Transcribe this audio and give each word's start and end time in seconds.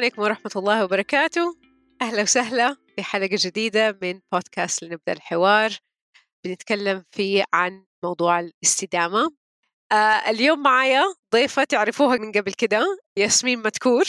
عليكم 0.00 0.22
ورحمة 0.22 0.50
الله 0.56 0.84
وبركاته. 0.84 1.56
أهلا 2.02 2.22
وسهلا 2.22 2.76
في 2.96 3.02
حلقة 3.02 3.38
جديدة 3.40 3.98
من 4.02 4.20
بودكاست 4.32 4.82
لنبدأ 4.82 5.12
الحوار. 5.12 5.70
بنتكلم 6.44 7.04
فيه 7.10 7.44
عن 7.52 7.84
موضوع 8.04 8.40
الاستدامة. 8.40 9.30
آه 9.92 9.94
اليوم 10.30 10.62
معايا 10.62 11.02
ضيفة 11.34 11.64
تعرفوها 11.64 12.16
من 12.16 12.32
قبل 12.32 12.52
كده 12.52 12.84
ياسمين 13.16 13.58
متكور 13.58 14.04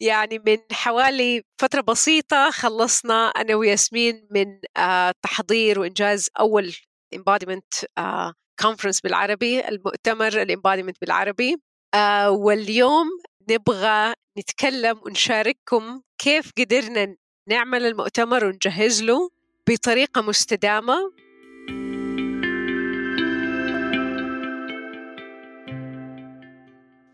يعني 0.00 0.38
من 0.38 0.58
حوالي 0.72 1.42
فترة 1.60 1.80
بسيطة 1.80 2.50
خلصنا 2.50 3.28
أنا 3.28 3.54
وياسمين 3.54 4.28
من 4.30 4.46
آه 4.76 5.12
تحضير 5.22 5.80
وإنجاز 5.80 6.28
أول 6.40 6.74
embodiment 7.16 7.84
آه 7.98 8.32
conference 8.62 9.00
بالعربي 9.04 9.68
المؤتمر 9.68 10.42
الامباديمنت 10.42 10.96
بالعربي. 11.00 11.56
آه 11.94 12.30
واليوم 12.30 13.06
نبغى 13.50 14.14
نتكلم 14.38 15.00
ونشارككم 15.06 16.02
كيف 16.18 16.50
قدرنا 16.58 17.16
نعمل 17.48 17.86
المؤتمر 17.86 18.44
ونجهز 18.44 19.02
له 19.02 19.30
بطريقة 19.68 20.22
مستدامة. 20.22 21.12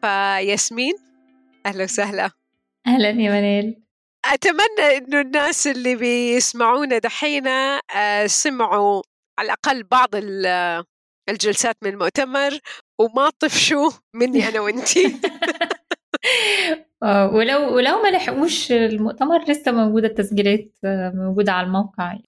فياسمين 0.02 0.94
أهلا 1.66 1.84
وسهلا. 1.84 2.30
أهلا 2.86 3.08
يا 3.08 3.30
منال. 3.30 3.82
أتمنى 4.24 4.96
إنه 4.96 5.20
الناس 5.20 5.66
اللي 5.66 5.96
بيسمعونا 5.96 6.98
دحينا 6.98 7.80
آه، 7.96 8.26
سمعوا 8.26 9.02
على 9.38 9.46
الأقل 9.46 9.82
بعض 9.82 10.08
الجلسات 11.28 11.76
من 11.82 11.90
المؤتمر 11.90 12.58
وما 13.00 13.30
طفشوا 13.40 13.90
مني 14.14 14.48
أنا 14.48 14.60
وأنتي. 14.60 15.06
آه، 15.06 15.10
ولو 17.34 17.76
ولو 17.76 18.02
ما 18.02 18.08
لحقوش 18.08 18.72
المؤتمر 18.72 19.44
لسه 19.48 19.72
موجودة 19.72 20.08
التسجيلات 20.08 20.78
آه، 20.84 21.12
موجودة 21.14 21.52
على 21.52 21.66
الموقع. 21.66 22.18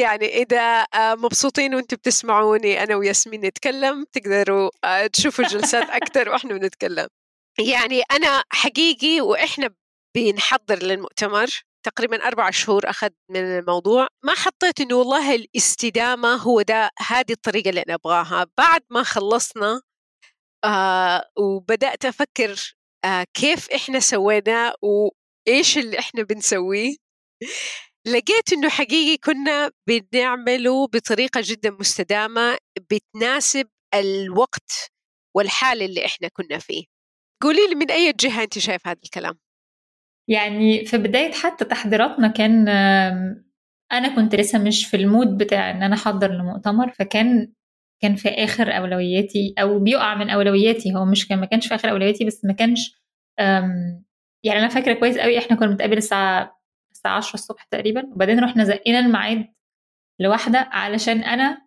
يعني 0.00 0.26
إذا 0.26 0.82
آه، 0.82 1.14
مبسوطين 1.14 1.74
وأنتم 1.74 1.96
بتسمعوني 1.96 2.82
أنا 2.82 2.96
وياسمين 2.96 3.40
نتكلم 3.40 4.04
تقدروا 4.12 4.70
تشوفوا 5.12 5.44
جلسات 5.44 5.90
أكثر 6.00 6.28
وإحنا 6.28 6.58
بنتكلم. 6.58 7.08
يعني 7.58 8.02
أنا 8.12 8.42
حقيقي 8.50 9.20
وإحنا 9.20 9.70
بنحضر 10.16 10.82
للمؤتمر 10.82 11.46
تقريبا 11.86 12.26
أربع 12.26 12.50
شهور 12.50 12.90
أخذ 12.90 13.08
من 13.30 13.58
الموضوع. 13.58 14.08
ما 14.24 14.32
حطيت 14.32 14.80
إنه 14.80 14.94
والله 14.94 15.34
الاستدامة 15.34 16.34
هو 16.34 16.62
ده 16.62 16.90
هذه 16.98 17.32
الطريقة 17.32 17.68
اللي 17.70 17.82
أنا 17.82 17.94
أبغاها. 17.94 18.46
بعد 18.58 18.82
ما 18.90 19.02
خلصنا 19.02 19.80
آه 20.64 21.24
وبدأت 21.38 22.04
أفكر 22.04 22.50
آه 22.50 22.81
كيف 23.34 23.70
إحنا 23.70 24.00
سوينا 24.00 24.74
وإيش 24.82 25.78
اللي 25.78 25.98
إحنا 25.98 26.22
بنسويه. 26.22 26.96
لقيت 28.06 28.52
إنه 28.52 28.68
حقيقي 28.68 29.16
كنا 29.16 29.70
بنعمله 29.88 30.86
بطريقة 30.86 31.40
جدا 31.44 31.70
مستدامة 31.70 32.56
بتناسب 32.90 33.68
الوقت 33.94 34.90
والحال 35.36 35.82
اللي 35.82 36.06
إحنا 36.06 36.28
كنا 36.32 36.58
فيه. 36.58 36.84
قولي 37.42 37.66
لي 37.68 37.74
من 37.74 37.90
أي 37.90 38.12
جهة 38.12 38.42
أنت 38.42 38.58
شايف 38.58 38.86
هذا 38.86 38.98
الكلام؟ 39.04 39.38
يعني 40.28 40.84
في 40.86 40.98
بداية 40.98 41.32
حتى 41.32 41.64
تحضيراتنا 41.64 42.28
كان 42.28 42.68
أنا 43.92 44.16
كنت 44.16 44.34
لسه 44.34 44.58
مش 44.58 44.86
في 44.86 44.96
المود 44.96 45.38
بتاع 45.38 45.70
إن 45.70 45.82
أنا 45.82 45.94
أحضر 45.94 46.30
لمؤتمر 46.32 46.90
فكان 46.90 47.52
كان 48.02 48.16
في 48.16 48.28
آخر 48.28 48.76
أولوياتي 48.76 49.54
أو 49.58 49.78
بيقع 49.78 50.14
من 50.14 50.30
أولوياتي. 50.30 50.94
هو 50.94 51.04
مش 51.04 51.28
كان 51.28 51.38
ما 51.38 51.46
كانش 51.46 51.66
في 51.68 51.74
آخر 51.74 51.90
أولوياتي 51.90 52.24
بس 52.24 52.44
ما 52.44 52.52
كانش 52.52 53.01
يعني 54.44 54.58
أنا 54.60 54.68
فاكرة 54.68 54.92
كويس 54.92 55.18
قوي 55.18 55.38
إحنا 55.38 55.56
كنا 55.56 55.68
بنتقابل 55.68 55.96
الساعة 55.96 56.60
الساعة 56.92 57.16
10 57.16 57.34
الصبح 57.34 57.64
تقريبا 57.64 58.06
وبعدين 58.12 58.40
رحنا 58.44 58.64
زقينا 58.64 58.98
الميعاد 58.98 59.46
لواحدة 60.20 60.58
علشان 60.58 61.18
أنا 61.24 61.58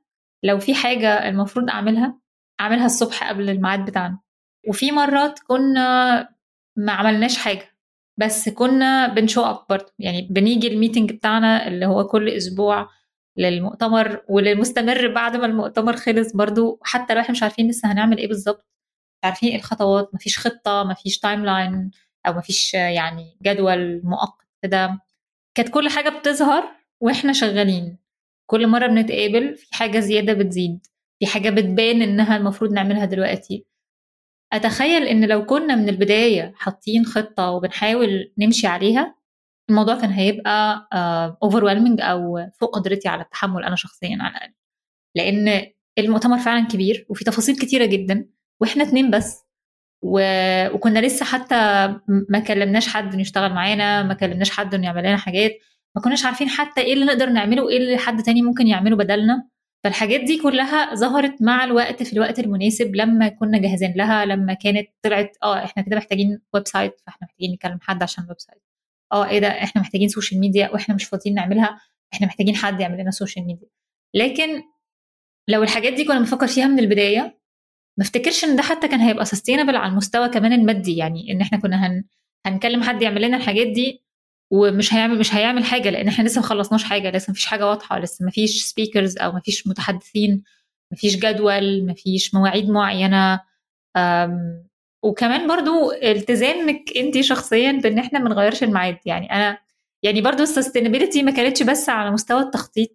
لو 0.44 0.60
في 0.60 0.76
حاجة 0.76 1.30
المفروض 1.30 1.70
أعملها 1.70 2.20
أعملها 2.62 2.86
الصبح 2.86 3.30
قبل 3.30 3.50
الميعاد 3.50 3.86
بتاعنا. 3.86 4.20
وفي 4.70 4.92
مرات 4.92 5.40
كنا 5.40 6.30
ما 6.78 6.92
عملناش 6.92 7.38
حاجة 7.38 7.76
بس 8.18 8.50
كنا 8.50 9.08
بن 9.08 9.19
show 9.19 9.42
up 9.42 9.66
برضه. 9.70 9.92
يعني 10.00 10.28
بنيجي 10.32 10.68
ال 10.68 10.73
meeting 10.73 11.12
بتاعنا 11.12 11.68
اللي 11.68 11.86
هو 11.86 12.08
كل 12.08 12.30
أسبوع 12.30 12.90
للمؤتمر 13.38 14.22
وللمستمر 14.30 15.08
بعد 15.14 15.36
ما 15.38 15.46
المؤتمر 15.46 15.96
خلص 15.96 16.34
برضه 16.36 16.80
حتى 16.84 17.14
لو 17.14 17.20
إحنا 17.22 17.32
مش 17.32 17.44
عارفين 17.44 17.70
لسه 17.70 17.92
هنعمل 17.92 18.18
إيه 18.18 18.28
بالظبط. 18.28 18.66
عارفين 19.26 19.50
إيه 19.50 19.56
الخطوات؟ 19.56 20.10
مفيش 20.16 20.40
خطة 20.40 20.84
مفيش 20.84 21.20
timeline 21.20 21.92
أو 22.28 22.34
مفيش 22.34 22.74
يعني 22.74 23.38
جدول 23.44 24.02
مؤقت 24.04 24.48
كده. 24.64 25.00
كانت 25.58 25.70
كل 25.70 25.90
حاجة 25.90 26.10
بتظهر 26.10 26.64
وإحنا 27.02 27.34
شغالين. 27.34 27.98
كل 28.50 28.68
مرة 28.68 28.88
بنتقابل 28.88 29.56
في 29.58 29.76
حاجة 29.76 30.00
زيادة 30.00 30.34
بتزيد. 30.34 30.88
في 31.20 31.28
حاجة 31.28 31.50
بتبان 31.50 32.02
إنها 32.02 32.38
المفروض 32.38 32.72
نعملها 32.74 33.06
دلوقتي. 33.06 33.66
أتخيل 34.54 35.04
إن 35.04 35.26
لو 35.26 35.46
كنا 35.46 35.76
من 35.76 35.90
البداية 35.90 36.54
حاطين 36.56 37.06
خطة 37.06 37.52
وبنحاول 37.52 38.34
نمشي 38.38 38.68
عليها 38.68 39.16
الموضوع 39.70 39.96
كان 40.02 40.10
هيبقى 40.10 40.88
overwhelming 41.44 42.02
آه، 42.02 42.04
أو 42.06 42.50
فوق 42.60 42.76
قدرتي 42.76 43.08
على 43.08 43.22
التحمل 43.24 43.64
أنا 43.64 43.76
شخصيا 43.76 44.18
على 44.22 44.32
الأقل. 44.38 44.54
لأن 45.16 45.72
المؤتمر 46.00 46.38
فعلا 46.38 46.68
كبير 46.68 47.06
وفي 47.10 47.24
تفاصيل 47.24 47.56
كتيرة 47.58 47.86
جدا. 47.86 48.30
وإحنا 48.62 48.84
اتنين 48.84 49.12
بس. 49.12 49.46
و... 50.04 50.20
وكنا 50.74 51.00
لسه 51.00 51.26
حتى 51.26 51.56
ما 52.30 52.40
كلمناش 52.40 52.88
حد 52.88 53.14
إنه 53.14 53.22
يشتغل 53.22 53.54
معانا 53.54 54.04
ما 54.04 54.14
كلمناش 54.14 54.50
حد 54.52 54.74
إنه 54.76 54.86
يعمل 54.86 55.00
لنا 55.02 55.18
حاجات. 55.18 55.52
ما 55.96 56.02
كناش 56.02 56.26
عارفين 56.26 56.50
حتى 56.50 56.82
إيه 56.82 56.94
اللي 56.94 57.06
نقدر 57.06 57.30
نعمله 57.30 57.64
وإيه 57.64 57.78
اللي 57.78 57.98
حد 57.98 58.24
تاني 58.24 58.42
ممكن 58.42 58.68
يعمله 58.68 58.96
بدلنا. 58.96 59.50
فالحاجات 59.84 60.20
دي 60.22 60.38
كلها 60.42 60.96
ظهرت 60.96 61.42
مع 61.42 61.64
الوقت 61.64 62.04
في 62.04 62.14
الوقت 62.14 62.40
المناسب 62.40 62.96
لما 62.96 63.28
كنا 63.28 63.58
جاهزين 63.58 63.94
لها 63.96 64.26
لما 64.26 64.54
كانت 64.54 64.88
طلعت 65.02 65.38
آه 65.44 65.64
إحنا 65.64 65.84
كده 65.84 65.96
محتاجين 65.96 66.42
website 66.54 67.02
فإحنا 67.06 67.28
محتاجين 67.28 67.52
نكلم 67.52 67.80
حد 67.82 68.04
عشان 68.04 68.26
website 68.30 68.62
آه 69.12 69.28
إيه 69.30 69.40
ده 69.40 69.48
إحنا 69.48 69.82
محتاجين 69.82 70.08
social 70.08 70.40
media 70.42 70.70
وإحنا 70.74 70.96
مش 70.96 71.04
فاضيين 71.06 71.36
نعملها 71.36 71.82
إحنا 72.14 72.28
محتاجين 72.28 72.56
حد 72.56 72.80
يعمل 72.80 72.98
لنا 73.02 73.12
social 73.12 73.46
media 73.46 73.68
لكن 74.14 74.64
لو 75.48 75.64
الحاجات 75.64 75.94
دي 75.94 76.06
كنا 76.06 76.20
بنفكر 76.20 76.48
فيها 76.48 76.68
من 76.68 76.80
البداية 76.80 77.40
ما 77.98 78.04
افتكرش 78.04 78.44
إن 78.44 78.56
ده 78.56 78.62
حتى 78.62 78.88
كان 78.88 79.00
هيبقى 79.00 79.26
sustainable 79.26 79.76
على 79.76 79.92
المستوى 79.92 80.30
كمان 80.30 80.54
المادي 80.54 80.98
يعني 80.98 81.32
إن 81.32 81.42
إحنا 81.42 81.58
كنا 81.60 81.88
هن... 81.88 82.04
هنكلم 82.46 82.84
حد 82.84 83.02
يعمل 83.02 83.22
لنا 83.22 83.38
الحاجات 83.38 83.68
دي 83.68 84.02
ومش 84.52 84.94
هيعمل 84.94 85.20
مش 85.20 85.36
هيعمل 85.36 85.64
حاجة 85.66 85.90
لأن 85.90 86.08
إحنا 86.08 86.24
لسه 86.24 86.42
ما 86.42 86.48
خلصناش 86.48 86.84
حاجة 86.84 87.12
لسه 87.12 87.32
مفيش 87.32 87.46
حاجة 87.46 87.68
واضحة 87.68 88.00
لسه 88.00 88.26
مفيش 88.26 88.66
speakers 88.66 89.18
أو 89.18 89.32
مفيش 89.32 89.68
متحدثين 89.68 90.44
مفيش 90.92 91.16
جدول 91.16 91.86
مفيش 91.86 92.34
مواعيد 92.36 92.70
معينة 92.70 93.40
وكمان 95.04 95.48
برضو 95.48 95.92
التزامك 95.92 96.92
انت 96.98 97.22
شخصيا 97.22 97.72
بإن 97.72 98.00
إحنا 98.00 98.20
ما 98.20 98.30
نغيرش 98.30 98.64
الميعاد 98.64 98.98
يعني 99.06 99.32
أنا 99.32 99.58
يعني 100.04 100.22
برضو 100.22 100.44
ال 100.44 100.49
sustainability 100.49 101.24
ما 101.24 101.32
كانتش 101.32 101.64
بس 101.64 101.90
على 101.90 102.12
مستوى 102.12 102.42
التخطيط 102.42 102.90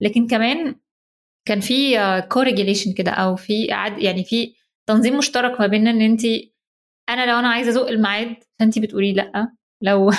لكن 0.00 0.26
كمان 0.26 0.74
كان 1.48 1.60
في 1.60 1.96
co-regulation 2.32 2.92
كده 2.92 3.10
أو 3.10 3.36
في 3.36 3.64
يعني 3.98 4.24
في 4.24 4.54
تنظيم 4.86 5.18
مشترك 5.18 5.60
ما 5.60 5.66
بيننا 5.66 5.90
إن 5.90 6.00
انت 6.00 6.22
أنا 7.10 7.26
لو 7.26 7.38
أنا 7.38 7.48
عايزة 7.48 7.70
أزق 7.70 7.88
الميعاد 7.88 8.36
فانت 8.58 8.78
بتقولي 8.78 9.12
لأ. 9.12 9.52
لو 9.82 10.10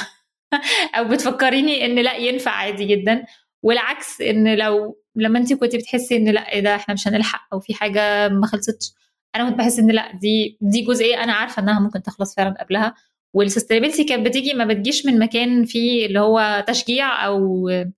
أو 0.97 1.03
بتفكريني 1.07 1.85
إن 1.85 1.95
لأ 1.95 2.15
ينفع 2.17 2.51
عادي 2.51 2.85
جدا. 2.85 3.25
والعكس 3.63 4.21
إن 4.21 4.55
لو 4.57 4.97
لما 5.15 5.39
انت 5.39 5.53
كنت 5.53 5.75
بتحسي 5.75 6.17
إن 6.17 6.29
لأ 6.29 6.51
إيه 6.53 6.59
ده 6.59 6.75
إحنا 6.75 6.93
مش 6.93 7.07
هنلحق 7.07 7.47
أو 7.53 7.59
في 7.59 7.73
حاجة 7.73 8.29
ما 8.29 8.47
خلصتش 8.47 8.91
أنا 9.35 9.49
كنت 9.49 9.57
بحس 9.59 9.79
إن 9.79 9.91
لأ 9.91 10.11
دي 10.15 10.57
دي 10.61 10.81
جزئيه 10.81 11.23
أنا 11.23 11.33
عارفة 11.33 11.61
إنها 11.61 11.79
ممكن 11.79 12.03
تخلص 12.03 12.35
فعلا 12.35 12.55
قبلها. 12.63 12.95
وال 13.33 13.42
sustainability 13.42 14.03
كانت 14.03 14.25
بتيجي 14.27 14.53
ما 14.53 14.65
بتجيش 14.65 15.05
من 15.05 15.19
مكان 15.19 15.65
فيه 15.65 16.05
اللي 16.05 16.19
هو 16.19 16.63
تشجيع 16.67 17.25
أو 17.25 17.69
آه 17.69 17.91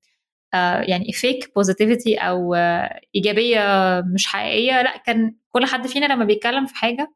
يعني 0.89 1.11
فيك 1.13 1.51
positivity 1.55 2.15
أو 2.17 2.53
آه 2.55 2.99
إيجابية 3.15 3.59
مش 4.13 4.27
حقيقية. 4.27 4.81
لأ 4.81 4.97
كان 4.97 5.35
كل 5.51 5.65
حد 5.65 5.87
فينا 5.87 6.05
لما 6.05 6.25
بيتكلم 6.25 6.65
في 6.65 6.75
حاجة 6.75 7.13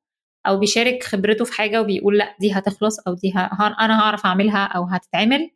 أو 0.47 0.59
بيشارك 0.59 1.03
خبرته 1.03 1.45
في 1.45 1.53
حاجة 1.53 1.81
وبيقول 1.81 2.17
لأ 2.17 2.35
دي 2.39 2.51
هتخلص 2.53 2.99
أو 3.07 3.13
دي 3.13 3.33
أنا 3.79 3.99
هعرف 4.01 4.25
أعملها 4.25 4.65
أو 4.65 4.83
هتتعمل 4.85 5.51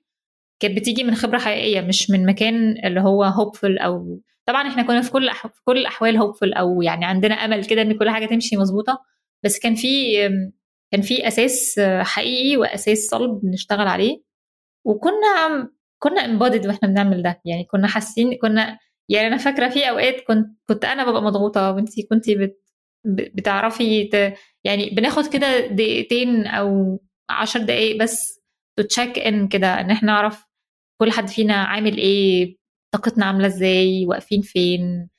كانت 0.60 0.78
بتيجي 0.78 1.04
من 1.04 1.16
خبرة 1.16 1.38
حقيقية 1.40 1.82
مش 1.82 2.10
من 2.12 2.26
مكان 2.26 2.76
اللي 2.86 3.02
هو 3.02 3.24
hopeful 3.24 3.78
أو 3.78 4.22
طبعا 4.46 4.68
إحنا 4.68 4.84
كنا 4.84 5.02
في 5.02 5.12
كل 5.12 5.30
أح... 5.30 5.48
في 5.48 5.62
كل 5.66 5.78
الأحوال 5.78 6.18
hopeful 6.18 6.54
أو 6.54 6.82
يعني 6.82 7.06
عندنا 7.06 7.36
أمل 7.36 7.66
كده 7.66 7.82
إن 7.82 7.98
كل 7.98 8.10
حاجة 8.10 8.26
تمشي 8.26 8.58
مظبوطة. 8.58 9.00
بس 9.44 9.60
كان 9.60 9.76
في 9.76 10.18
كان 10.92 11.02
في 11.02 11.28
أساس 11.28 11.80
حقيقي 12.02 12.58
وأساس 12.58 12.98
صلب 12.98 13.40
بنشتغل 13.44 13.88
عليه. 13.88 14.22
وكنا 14.86 15.70
كنا 16.04 16.26
embodied 16.26 16.68
وإحنا 16.68 16.88
بنعمل 16.90 17.24
ده. 17.24 17.42
يعني 17.46 17.64
كنا 17.64 17.88
حاسين 17.88 18.38
كنا 18.42 18.80
يعني 19.10 19.28
أنا 19.28 19.38
فاكرة 19.38 19.70
في 19.70 19.90
أوقات 19.90 20.16
كنت 20.28 20.48
كنت 20.70 20.86
أنا 20.86 21.10
ببقى 21.10 21.22
مضغوطة 21.22 21.72
وانت 21.72 21.90
كنت 22.10 22.30
بت 22.30 22.62
بتعرفي 23.06 24.04
ت... 24.08 24.34
يعني 24.64 24.90
بناخد 24.90 25.28
كده 25.34 25.68
دقيقتين 25.68 26.48
أو 26.48 27.00
عشر 27.30 27.60
دقايق 27.60 28.02
بس 28.04 28.40
to 28.78 28.84
check 28.84 29.20
in 29.20 29.48
كده 29.48 29.80
إن 29.82 29.92
إحنا 29.92 30.12
نعرف 30.12 30.46
كل 31.02 31.12
حد 31.12 31.28
فينا 31.28 31.54
عامل 31.56 31.98
إيه 31.98 32.58
طاقتنا 32.94 33.26
عاملة 33.26 33.48
إزاي 33.48 34.06
واقفين 34.08 34.42
فين 34.42 35.10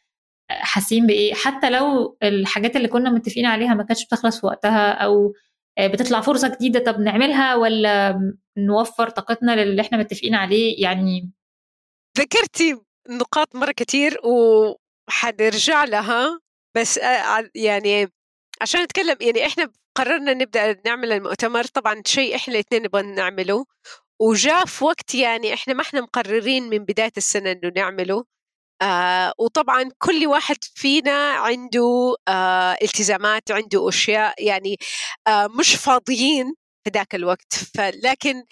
حاسين 0.51 1.07
بإيه. 1.07 1.35
حتى 1.35 1.71
لو 1.71 2.17
الحاجات 2.23 2.77
اللي 2.77 2.89
كنا 2.89 3.11
متفقين 3.11 3.47
عليها 3.47 3.75
ما 3.75 3.83
كانتش 3.85 4.05
بتخلص 4.07 4.41
في 4.41 4.47
وقتها 4.47 4.91
أو 4.93 5.33
بتطلع 5.81 6.21
فرصة 6.21 6.49
جديدة 6.57 6.81
طب 6.93 7.01
نعملها 7.01 7.55
ولا 7.57 8.19
نوفر 8.59 9.11
طاقتنا 9.11 9.65
للي 9.65 9.83
إحنا 9.83 9.99
متفقين 9.99 10.35
عليه 10.35 10.83
يعني 10.83 11.31
ذكرتي 12.19 12.77
نقاط 13.11 13.57
مرة 13.57 13.73
كتير 13.73 14.19
وحنرجع 14.25 15.85
لها 15.85 16.41
بس 16.77 17.01
يعني 17.55 18.09
عشان 18.61 18.83
نتكلم 18.83 19.17
يعني 19.21 19.47
إحنا 19.47 19.73
قررنا 19.97 20.35
نبدأ 20.35 20.81
نعمل 20.87 21.13
المؤتمر 21.13 21.65
طبعا 21.65 22.03
شيء 22.07 22.37
إحنا 22.37 22.55
الاثنين 22.55 22.83
نبغى 22.83 23.03
نعمله 23.03 23.65
وجاء 24.21 24.67
في 24.67 24.85
وقت 24.85 25.15
يعني 25.15 25.55
إحنا 25.55 25.75
ما 25.75 25.83
إحنا 25.83 26.01
مقررين 26.01 26.63
من 26.69 26.79
بداية 26.79 27.13
السنة 27.17 27.53
إنه 27.53 27.73
نعمله 27.77 28.25
آه 28.83 29.33
وطبعا 29.39 29.91
كل 29.99 30.27
واحد 30.27 30.57
فينا 30.75 31.31
عنده 31.33 32.15
آه 32.29 32.77
التزامات 32.83 33.51
عنده 33.51 33.89
أشياء 33.89 34.45
يعني 34.45 34.77
آه 35.29 35.47
مش 35.59 35.75
فاضيين 35.75 36.55
في 36.85 36.91
ذاك 36.91 37.15
الوقت. 37.15 37.55
فلكن 37.75 38.45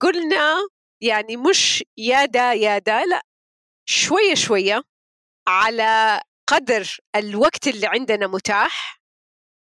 قلنا 0.00 0.68
يعني 1.02 1.36
مش 1.36 1.84
يادا 1.96 2.52
يادا 2.52 3.04
لا 3.04 3.22
شوية 3.88 4.34
شوية 4.34 4.82
على 5.48 6.20
قدر 6.50 6.96
الوقت 7.16 7.68
اللي 7.68 7.86
عندنا 7.86 8.26
متاح 8.26 9.00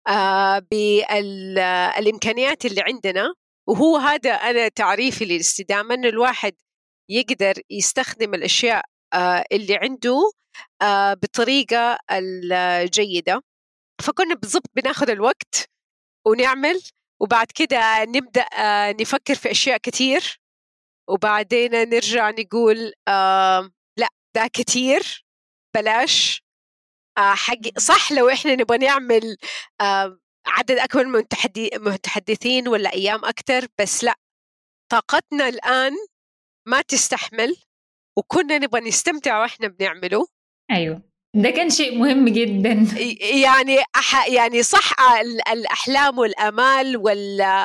آه 0.08 0.60
بالامكانيات 0.72 2.66
اللي 2.66 2.82
عندنا. 2.82 3.34
وهو 3.70 3.98
هذا 3.98 4.32
أنا 4.32 4.68
تعريفي 4.68 5.26
للاستدامة 5.26 5.94
إن 5.96 6.06
الواحد 6.06 6.54
يقدر 7.10 7.54
يستخدم 7.70 8.34
الأشياء 8.34 8.86
آه 9.14 9.46
اللي 9.52 9.76
عنده 9.76 10.32
آه 10.82 11.14
بطريقة 11.14 11.98
الجيده 12.12 13.42
فكنا 14.02 14.36
بالضبط 14.36 14.70
بناخذ 14.76 15.10
الوقت 15.10 15.70
ونعمل 16.28 16.82
وبعد 17.22 17.48
كده 17.56 18.04
نبدأ 18.04 18.42
آه 18.42 18.92
نفكر 18.92 19.36
في 19.36 19.52
أشياء 19.52 19.78
كثير 19.78 20.42
وبعدين 21.10 21.72
نرجع 21.72 22.30
نقول 22.30 22.94
لأ 23.98 24.10
ده 24.36 24.48
كثير 24.54 25.26
بلاش 25.76 26.44
آه 27.18 27.34
حق 27.34 27.78
صح 27.78 28.12
لو 28.12 28.30
إحنا 28.30 28.56
نبغى 28.56 28.78
نعمل 28.78 29.38
عدد 30.48 30.78
أكبر 30.78 31.06
من 31.06 31.24
متحدثين 31.76 32.68
ولا 32.68 32.94
أيام 32.94 33.26
أكثر 33.26 33.68
بس 33.80 34.04
لأ 34.04 34.16
طاقتنا 34.92 35.48
الآن 35.48 35.92
ما 36.68 36.82
تستحمل 36.82 37.56
وكنا 38.18 38.58
نبغى 38.58 38.82
نستمتع 38.82 39.42
وإحنا 39.42 39.68
بنعمله. 39.68 40.28
أيوه. 40.72 41.11
ده 41.36 41.50
كان 41.50 41.70
شيء 41.70 41.98
مهم 41.98 42.30
جدا. 42.30 42.86
يعني 43.42 43.78
أح 43.96 44.28
يعني 44.28 44.64
صح 44.64 44.94
الأحلام 45.52 46.18
والأمال 46.18 46.98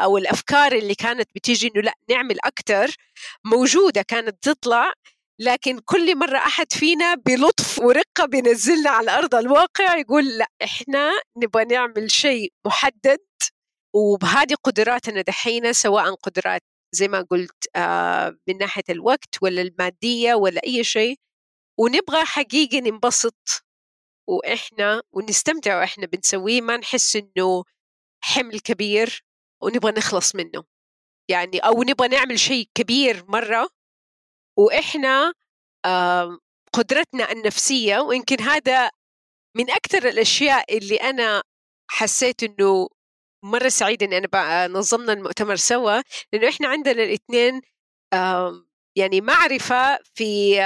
والافكار 0.07 0.73
اللي 0.73 0.95
كانت 0.95 1.29
بتيجي 1.35 1.67
إنه 1.75 1.83
لا 1.83 1.93
نعمل 2.11 2.37
أكثر 2.45 2.95
موجودة 3.45 4.03
كانت 4.03 4.37
تطلع 4.43 4.93
لكن 5.41 5.79
كل 5.85 6.19
مرة 6.19 6.39
أحد 6.39 6.73
فينا 6.73 7.15
بلطف 7.15 7.79
ورقة 7.79 8.27
بينزلنا 8.27 8.91
على 8.91 9.11
أرض 9.19 9.35
الواقع 9.35 9.97
يقول 9.97 10.39
لا 10.39 10.47
إحنا 10.65 11.11
نبغى 11.37 11.65
نعمل 11.65 12.11
شيء 12.11 12.53
محدد 12.67 13.19
وبهذه 13.95 14.55
قدراتنا 14.65 15.21
دحين 15.23 15.73
سواء 15.73 16.15
قدرات 16.15 16.63
زي 16.93 17.09
ما 17.09 17.21
قلت 17.31 17.65
آه 17.77 18.37
من 18.49 18.59
ناحية 18.59 18.83
الوقت 18.91 19.37
ولا 19.43 19.63
المادية 19.63 20.35
ولا 20.35 20.61
أي 20.67 20.85
شيء 20.85 21.17
ونبغى 21.79 22.25
حقيقي 22.25 22.81
ننبسط. 22.81 23.63
وإحنا 24.29 25.03
ونستمتع 25.13 25.79
وإحنا 25.81 26.07
بنسويه 26.07 26.61
ما 26.61 26.77
نحس 26.77 27.17
إنه 27.17 27.65
حمل 28.21 28.61
كبير 28.61 29.25
ونبغى 29.63 29.93
نخلص 29.93 30.35
منه. 30.35 30.65
يعني 31.31 31.59
أو 31.59 31.83
نبغى 31.83 32.09
نعمل 32.09 32.39
شيء 32.39 32.69
كبير 32.75 33.25
مرة. 33.29 33.69
وإحنا 34.59 35.33
آه 35.85 36.39
قدرتنا 36.73 37.33
النفسية 37.33 37.99
ويمكن 37.99 38.41
هذا 38.41 38.91
من 39.57 39.71
أكثر 39.71 40.09
الأشياء 40.09 40.77
اللي 40.79 40.97
أنا 40.97 41.43
حسيت 41.91 42.43
إنه 42.43 42.89
مرة 43.45 43.69
سعيدة 43.69 44.07
إن 44.07 44.13
أنا 44.13 44.69
نظمنا 44.69 45.13
المؤتمر 45.13 45.57
سوا. 45.57 46.03
لأنه 46.33 46.49
إحنا 46.49 46.69
عندنا 46.69 47.03
الاثنين 47.05 47.61
يعني 48.97 49.21
معرفة 49.21 49.99
في 50.15 50.61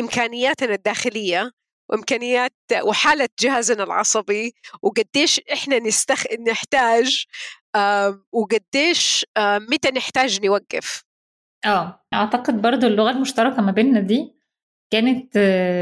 إمكانياتنا 0.00 0.74
الداخلية 0.74 1.50
وإمكانيات 1.90 2.54
وحالة 2.82 3.28
جهازنا 3.40 3.84
العصبي 3.84 4.52
وقديش 4.82 5.40
إحنا 5.52 5.78
نستخ... 5.78 6.24
نحتاج 6.48 7.24
وقديش 8.32 9.26
متى 9.38 9.90
نحتاج 9.96 10.44
نوقف. 10.46 11.04
آه 11.64 12.04
أعتقد 12.14 12.62
برضو 12.62 12.86
اللغة 12.86 13.10
المشتركة 13.10 13.62
ما 13.62 13.72
بيننا 13.72 14.00
دي 14.00 14.34
كانت 14.90 15.38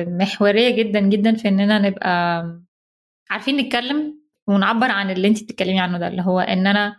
محورية 0.08 0.70
جدا 0.70 1.00
جدا 1.00 1.36
في 1.36 1.48
إننا 1.48 1.78
نبقى 1.78 2.42
عارفين 3.30 3.56
نتكلم 3.56 4.20
ونعبر 4.46 4.90
عن 4.90 5.10
اللي 5.10 5.28
انت 5.28 5.42
بتتكلمي 5.42 5.80
عنه 5.80 5.98
ده 5.98 6.08
اللي 6.08 6.22
هو 6.22 6.40
إن 6.40 6.66
أنا 6.66 6.96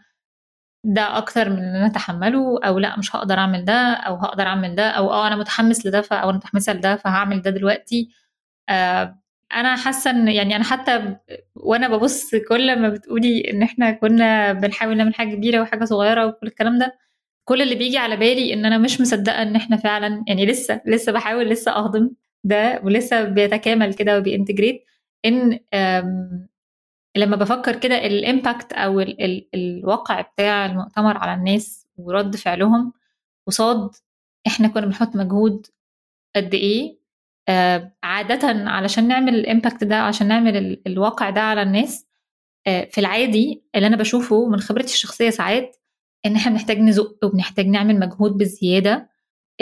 ده 0.83 1.17
أكتر 1.17 1.49
من 1.49 1.57
إن 1.57 1.75
أنا 1.75 1.85
أتحمله 1.87 2.59
أو 2.63 2.79
لأ 2.79 2.99
مش 2.99 3.15
هقدر 3.15 3.37
أعمل 3.37 3.65
ده 3.65 3.73
أو 3.93 4.15
هقدر 4.15 4.43
أعمل 4.43 4.75
ده 4.75 4.89
أو 4.89 5.11
آه 5.13 5.27
أنا 5.27 5.35
متحمس 5.35 5.85
لده 5.85 6.03
أو 6.11 6.29
أنا 6.29 6.37
متحمسة 6.37 6.73
لده 6.73 6.95
فهعمل 6.95 7.41
ده 7.41 7.51
دلوقتي. 7.51 8.09
آه 8.69 9.19
أنا 9.53 9.75
حاسة 9.75 10.11
إن 10.11 10.27
يعني 10.27 10.55
أنا 10.55 10.63
حتى 10.63 11.15
وأنا 11.55 11.87
ببص 11.97 12.35
كل 12.49 12.79
ما 12.81 12.89
بتقولي 12.89 13.51
إن 13.51 13.63
إحنا 13.63 13.91
كنا 13.91 14.53
بنحاول 14.53 14.97
نعمل 14.97 15.15
حاجة 15.15 15.35
كبيرة 15.35 15.61
وحاجة 15.61 15.83
صغيرة 15.85 16.25
وكل 16.27 16.47
الكلام 16.47 16.79
ده 16.79 16.97
كل 17.45 17.61
اللي 17.61 17.75
بيجي 17.75 17.97
على 17.97 18.17
بالي 18.17 18.53
إن 18.53 18.65
أنا 18.65 18.77
مش 18.77 19.01
مصدقة 19.01 19.41
إن 19.41 19.55
إحنا 19.55 19.77
فعلا 19.77 20.23
يعني 20.27 20.45
لسه 20.45 20.81
لسه 20.87 21.11
بحاول 21.11 21.49
لسه 21.49 21.71
أهضم 21.71 22.11
ده 22.43 22.81
ولسه 22.83 23.23
بيتكامل 23.23 23.93
كده 23.93 24.17
وبي 24.17 24.34
integrate 24.34 24.85
إن 25.25 25.59
لما 27.17 27.35
بفكر 27.35 27.75
كده 27.75 28.05
ال 28.05 28.15
impact 28.15 28.73
أو 28.73 28.99
ال 28.99 29.21
ال 29.21 29.47
الواقع 29.55 30.21
بتاع 30.21 30.65
المؤتمر 30.65 31.17
على 31.17 31.33
الناس 31.39 31.87
ورد 31.97 32.35
فعلهم 32.35 32.93
قصاد 33.47 33.89
إحنا 34.47 34.67
كنا 34.67 34.85
بنحط 34.85 35.15
مجهود 35.15 35.67
قد 36.35 36.53
إيه 36.53 36.99
آه 37.49 37.91
عادة 38.03 38.47
علشان 38.69 39.07
نعمل 39.07 39.35
ال 39.35 39.42
impact 39.42 39.83
ده 39.83 39.95
عشان 39.95 40.27
نعمل 40.27 40.57
ال 40.57 40.81
الواقع 40.87 41.29
ده 41.29 41.41
على 41.41 41.61
الناس 41.61 42.07
آه 42.67 42.85
في 42.91 42.97
العادي 42.97 43.63
اللي 43.75 43.87
أنا 43.87 43.97
بشوفه 43.97 44.49
من 44.49 44.59
خبرتي 44.59 44.93
الشخصية 44.93 45.29
ساعات 45.29 45.77
إن 46.25 46.35
إحنا 46.35 46.51
بنحتاج 46.51 46.79
نزق 46.79 47.25
وبنحتاج 47.25 47.67
نعمل 47.67 47.99
مجهود 47.99 48.31
بزيادة. 48.37 49.09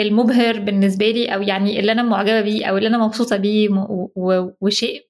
المبهر 0.00 0.58
بالنسبة 0.60 1.10
لي 1.10 1.34
أو 1.34 1.42
يعني 1.42 1.80
اللي 1.80 1.92
أنا 1.92 2.02
معجبة 2.02 2.40
بيه 2.40 2.66
أو 2.66 2.76
اللي 2.76 2.88
أنا 2.88 2.98
مبسوطة 2.98 3.36
بيه 3.36 3.68
وشيء 4.60 5.09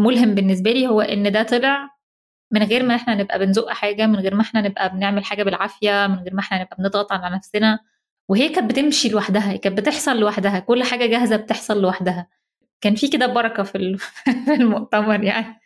ملهم 0.00 0.34
بالنسبة 0.34 0.72
لي 0.72 0.86
هو 0.86 1.00
إن 1.00 1.32
ده 1.32 1.42
طلع 1.42 1.90
من 2.52 2.62
غير 2.62 2.82
ما 2.82 2.94
إحنا 2.94 3.14
نبقى 3.14 3.38
بنزق 3.38 3.68
حاجة 3.70 4.06
من 4.06 4.16
غير 4.16 4.34
ما 4.34 4.42
إحنا 4.42 4.60
نبقى 4.60 4.88
بنعمل 4.88 5.24
حاجة 5.24 5.42
بالعافية 5.42 6.06
من 6.06 6.18
غير 6.18 6.34
ما 6.34 6.40
إحنا 6.40 6.62
نبقى 6.62 6.76
بنضغط 6.78 7.12
على 7.12 7.36
نفسنا. 7.36 7.78
وهي 8.28 8.48
كانت 8.48 8.70
بتمشي 8.70 9.08
لوحدها 9.08 9.56
كانت 9.56 9.78
بتحصل 9.78 10.20
لوحدها 10.20 10.58
كل 10.58 10.84
حاجة 10.84 11.06
جاهزة 11.06 11.36
بتحصل 11.36 11.82
لوحدها. 11.82 12.28
كان 12.80 12.94
في 12.94 13.08
كده 13.08 13.26
بركة 13.26 13.62
في 13.62 13.96
في 14.46 14.54
المؤتمر 14.54 15.24
يعني. 15.24 15.60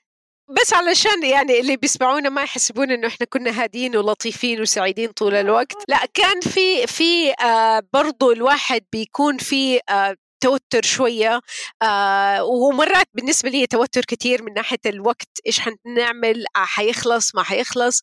بس 0.49 0.75
علشان 0.75 1.25
يعني 1.25 1.61
اللي 1.61 1.76
بيسمعونا 1.76 2.29
ما 2.29 2.43
يحسبون 2.43 2.91
إنه 2.91 3.07
إحنا 3.07 3.26
كنا 3.26 3.62
هادين 3.62 3.97
ولطيفين 3.97 4.61
وسعيدين 4.61 5.11
طول 5.11 5.35
الوقت. 5.35 5.73
لا 5.88 5.99
كان 6.14 6.41
في 6.41 6.87
في 6.87 7.33
آه 7.45 7.83
برضو 7.93 8.33
الواحد 8.33 8.83
بيكون 8.93 9.38
في 9.38 9.81
آه 9.91 10.17
توتر 10.45 10.83
شوية 10.83 11.41
آه 11.83 12.45
ومرات 12.45 13.07
بالنسبة 13.15 13.49
لي 13.51 13.67
توتر 13.67 14.03
كثير 14.09 14.43
من 14.43 14.53
ناحية 14.55 14.79
الوقت 14.87 15.29
إيش 15.47 15.61
حنعمل 15.61 16.45
آه 16.57 16.65
حيخلص 16.65 17.35
ما 17.35 17.43
حيخلص. 17.43 18.03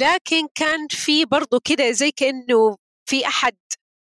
لكن 0.00 0.48
كان 0.54 0.88
في 0.90 1.24
برضو 1.24 1.60
كده 1.60 1.90
زي 1.90 2.10
كأنه 2.10 2.76
في 3.08 3.26
أحد 3.26 3.56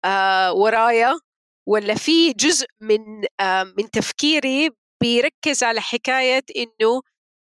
آه 0.04 0.52
ورايا 0.52 1.20
ولا 1.68 1.94
في 1.94 2.32
جزء 2.32 2.66
من 2.80 3.00
آه 3.40 3.64
من 3.78 3.90
تفكيري 3.90 4.70
بيركز 5.02 5.62
على 5.62 5.80
حكاية 5.80 6.44
إنه 6.56 7.02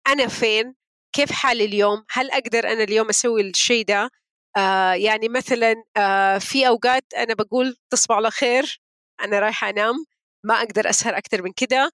أنا 0.07 0.27
فين 0.27 0.75
كيف 1.15 1.31
حالي 1.31 1.65
اليوم 1.65 2.05
هل 2.11 2.31
أقدر 2.31 2.59
أنا 2.71 2.83
اليوم 2.83 3.09
أسوي 3.09 3.41
الشيء 3.41 3.85
ده؟ 3.85 4.09
آه 4.57 4.93
يعني 4.93 5.29
مثلا 5.29 5.75
آه 5.97 6.37
في 6.37 6.67
أوقات 6.67 7.05
أنا 7.17 7.33
بقول 7.33 7.75
تصبحوا 7.91 8.17
على 8.17 8.31
خير 8.31 8.86
أنا 9.21 9.39
رايحة 9.39 9.69
أنام 9.69 9.95
ما 10.45 10.53
أقدر 10.55 10.89
أسهر 10.89 11.17
أكثر 11.17 11.41
من 11.43 11.51
كده 11.53 11.91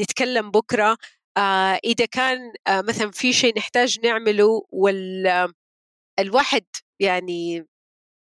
نتكلم 0.00 0.50
بكرة. 0.50 0.96
آه 1.38 1.80
إذا 1.84 2.06
كان 2.06 2.38
آه 2.68 2.80
مثلا 2.82 3.10
في 3.10 3.32
شيء 3.32 3.58
نحتاج 3.58 4.00
نعمله 4.04 4.62
والواحد 4.70 6.64
يعني 7.00 7.66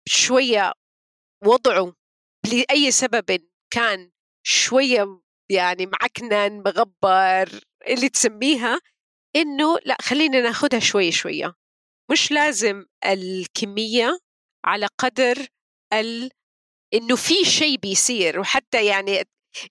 شوية 0.08 0.74
وضعه 1.46 1.94
لأي 2.54 2.92
سبب 2.92 3.40
كان 3.74 4.12
شوية 4.48 5.22
يعني 5.52 5.86
معكنن 5.86 6.64
مغبر 6.64 7.62
اللي 7.88 8.10
تسميها 8.10 8.80
إنه 9.36 9.78
لا 9.86 9.98
خلينا 10.02 10.42
ناخدها 10.42 10.80
شوية 10.80 11.12
شوية. 11.12 11.54
مش 12.12 12.32
لازم 12.32 12.86
الكمية 13.06 14.20
على 14.66 14.88
قدر 14.98 15.48
ال 15.94 16.32
إنه 16.94 17.16
في 17.16 17.46
شيء 17.46 17.78
بيصير 17.78 18.40
وحتى 18.40 18.86
يعني 18.86 19.24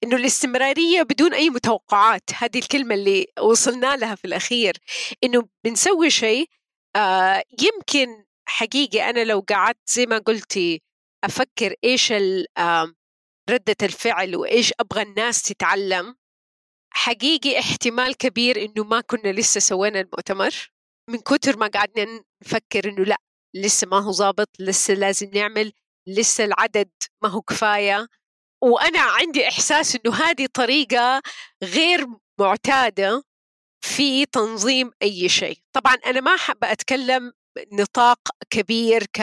إنه 0.04 0.16
الاستمرارية 0.16 1.02
بدون 1.02 1.34
أي 1.34 1.50
متوقعات 1.50 2.30
هذه 2.34 2.58
الكلمة 2.58 2.94
اللي 2.94 3.26
وصلنا 3.40 3.96
لها 3.96 4.14
في 4.14 4.24
الأخير 4.24 4.76
إنه 5.24 5.48
بنسوي 5.64 6.10
شيء 6.10 6.48
آه 6.96 7.42
يمكن 7.62 8.24
حقيقي 8.48 9.10
أنا 9.10 9.24
لو 9.24 9.44
قعدت 9.48 9.88
زي 9.88 10.06
ما 10.06 10.18
قلتي 10.18 10.82
أفكر 11.24 11.74
إيش 11.84 12.12
ردة 13.50 13.76
الفعل 13.82 14.36
وإيش 14.36 14.72
أبغى 14.80 15.02
الناس 15.02 15.42
تتعلم 15.42 16.16
حقيقي 16.92 17.58
احتمال 17.58 18.16
كبير 18.16 18.64
إنه 18.64 18.84
ما 18.84 19.00
كنا 19.00 19.32
لسه 19.32 19.60
سوينا 19.60 20.00
المؤتمر 20.00 20.70
من 21.10 21.18
كتر 21.18 21.56
ما 21.56 21.66
قعدنا 21.66 22.24
نفكر 22.42 22.88
إنه 22.88 23.04
لأ 23.04 23.16
لسه 23.54 23.86
ما 23.86 23.98
هو 23.98 24.12
ظابط 24.12 24.48
لسه 24.58 24.94
لازم 24.94 25.30
نعمل 25.34 25.72
لسه 26.06 26.44
العدد 26.44 26.90
ما 27.22 27.28
هو 27.28 27.42
كفاية. 27.42 28.06
وأنا 28.62 29.00
عندي 29.00 29.48
إحساس 29.48 29.96
إنه 29.96 30.14
هذه 30.14 30.46
طريقة 30.54 31.22
غير 31.62 32.06
معتادة 32.40 33.22
في 33.84 34.26
تنظيم 34.26 34.90
أي 35.02 35.28
شيء. 35.28 35.58
طبعا 35.72 35.94
أنا 35.94 36.20
ما 36.20 36.36
حابة 36.36 36.72
أتكلم 36.72 37.32
نطاق 37.72 38.18
كبير 38.50 39.06
ك 39.06 39.20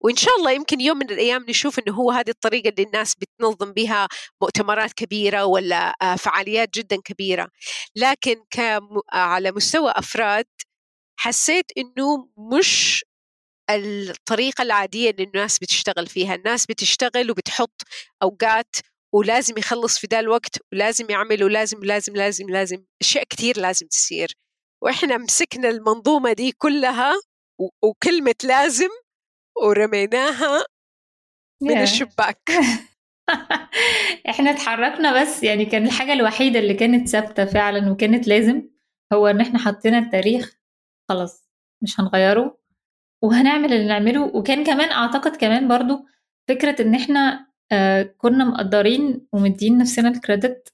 وإن 0.00 0.16
شاء 0.16 0.36
الله 0.36 0.50
يمكن 0.52 0.80
يوم 0.80 0.98
من 0.98 1.10
الأيام 1.10 1.44
نشوف 1.48 1.78
إنه 1.78 1.94
هو 1.94 2.10
هذه 2.10 2.30
الطريقة 2.30 2.68
اللي 2.68 2.82
الناس 2.82 3.14
بتنظم 3.14 3.72
بها 3.72 4.08
مؤتمرات 4.42 4.92
كبيرة 4.92 5.44
ولا 5.44 5.94
آه، 6.02 6.16
فعاليات 6.16 6.70
جدا 6.74 6.96
كبيرة. 7.04 7.48
لكن 7.96 8.36
ك... 8.50 8.80
على 9.12 9.52
مستوى 9.52 9.90
أفراد 9.96 10.46
حسيت 11.18 11.66
إنه 11.78 12.28
مش 12.38 13.04
الطريقة 13.70 14.62
العادية 14.62 15.10
اللي 15.10 15.22
الناس 15.22 15.58
بتشتغل 15.58 16.06
فيها. 16.06 16.34
الناس 16.34 16.66
بتشتغل 16.66 17.30
وبتحط 17.30 17.82
أوقات 18.22 18.76
ولازم 19.14 19.58
يخلص 19.58 19.98
في 19.98 20.06
ذا 20.10 20.20
الوقت 20.20 20.58
ولازم 20.72 21.06
يعمل 21.10 21.44
ولازم 21.44 21.84
لازم 21.84 22.16
لازم 22.16 22.50
لازم 22.50 22.84
أشياء 23.02 23.24
كثير 23.24 23.60
لازم 23.60 23.86
تصير. 23.86 24.28
وإحنا 24.84 25.18
مسكنا 25.18 25.68
المنظومة 25.68 26.32
دي 26.32 26.52
كلها 26.52 27.14
وكلمة 27.84 28.34
لازم 28.44 28.88
ورميناها 29.62 30.64
من 31.62 31.82
الشباك. 31.82 32.50
إحنا 34.30 34.50
اتحركنا 34.50 35.22
بس 35.22 35.42
يعني 35.42 35.64
كان 35.64 35.86
الحاجة 35.86 36.12
الوحيدة 36.12 36.58
اللي 36.58 36.74
كانت 36.74 37.08
ثابتة 37.08 37.44
فعلا 37.44 37.92
وكانت 37.92 38.28
لازم 38.28 38.68
هو 39.12 39.26
إن 39.26 39.40
إحنا 39.40 39.58
حطينا 39.58 39.98
التاريخ 39.98 40.56
خلاص 41.08 41.48
مش 41.82 42.00
هنغيره. 42.00 42.58
وهنعمل 43.26 43.72
اللي 43.72 43.86
نعمله. 43.88 44.22
وكان 44.24 44.64
كمان 44.64 44.90
أعتقد 44.90 45.36
كمان 45.36 45.68
برضو 45.68 46.06
فكرة 46.48 46.82
إن 46.82 46.94
إحنا 46.94 47.46
آه 47.72 48.02
كنا 48.18 48.44
مقدرين 48.44 49.26
ومدين 49.32 49.78
نفسنا 49.78 50.08
الكريدت 50.08 50.72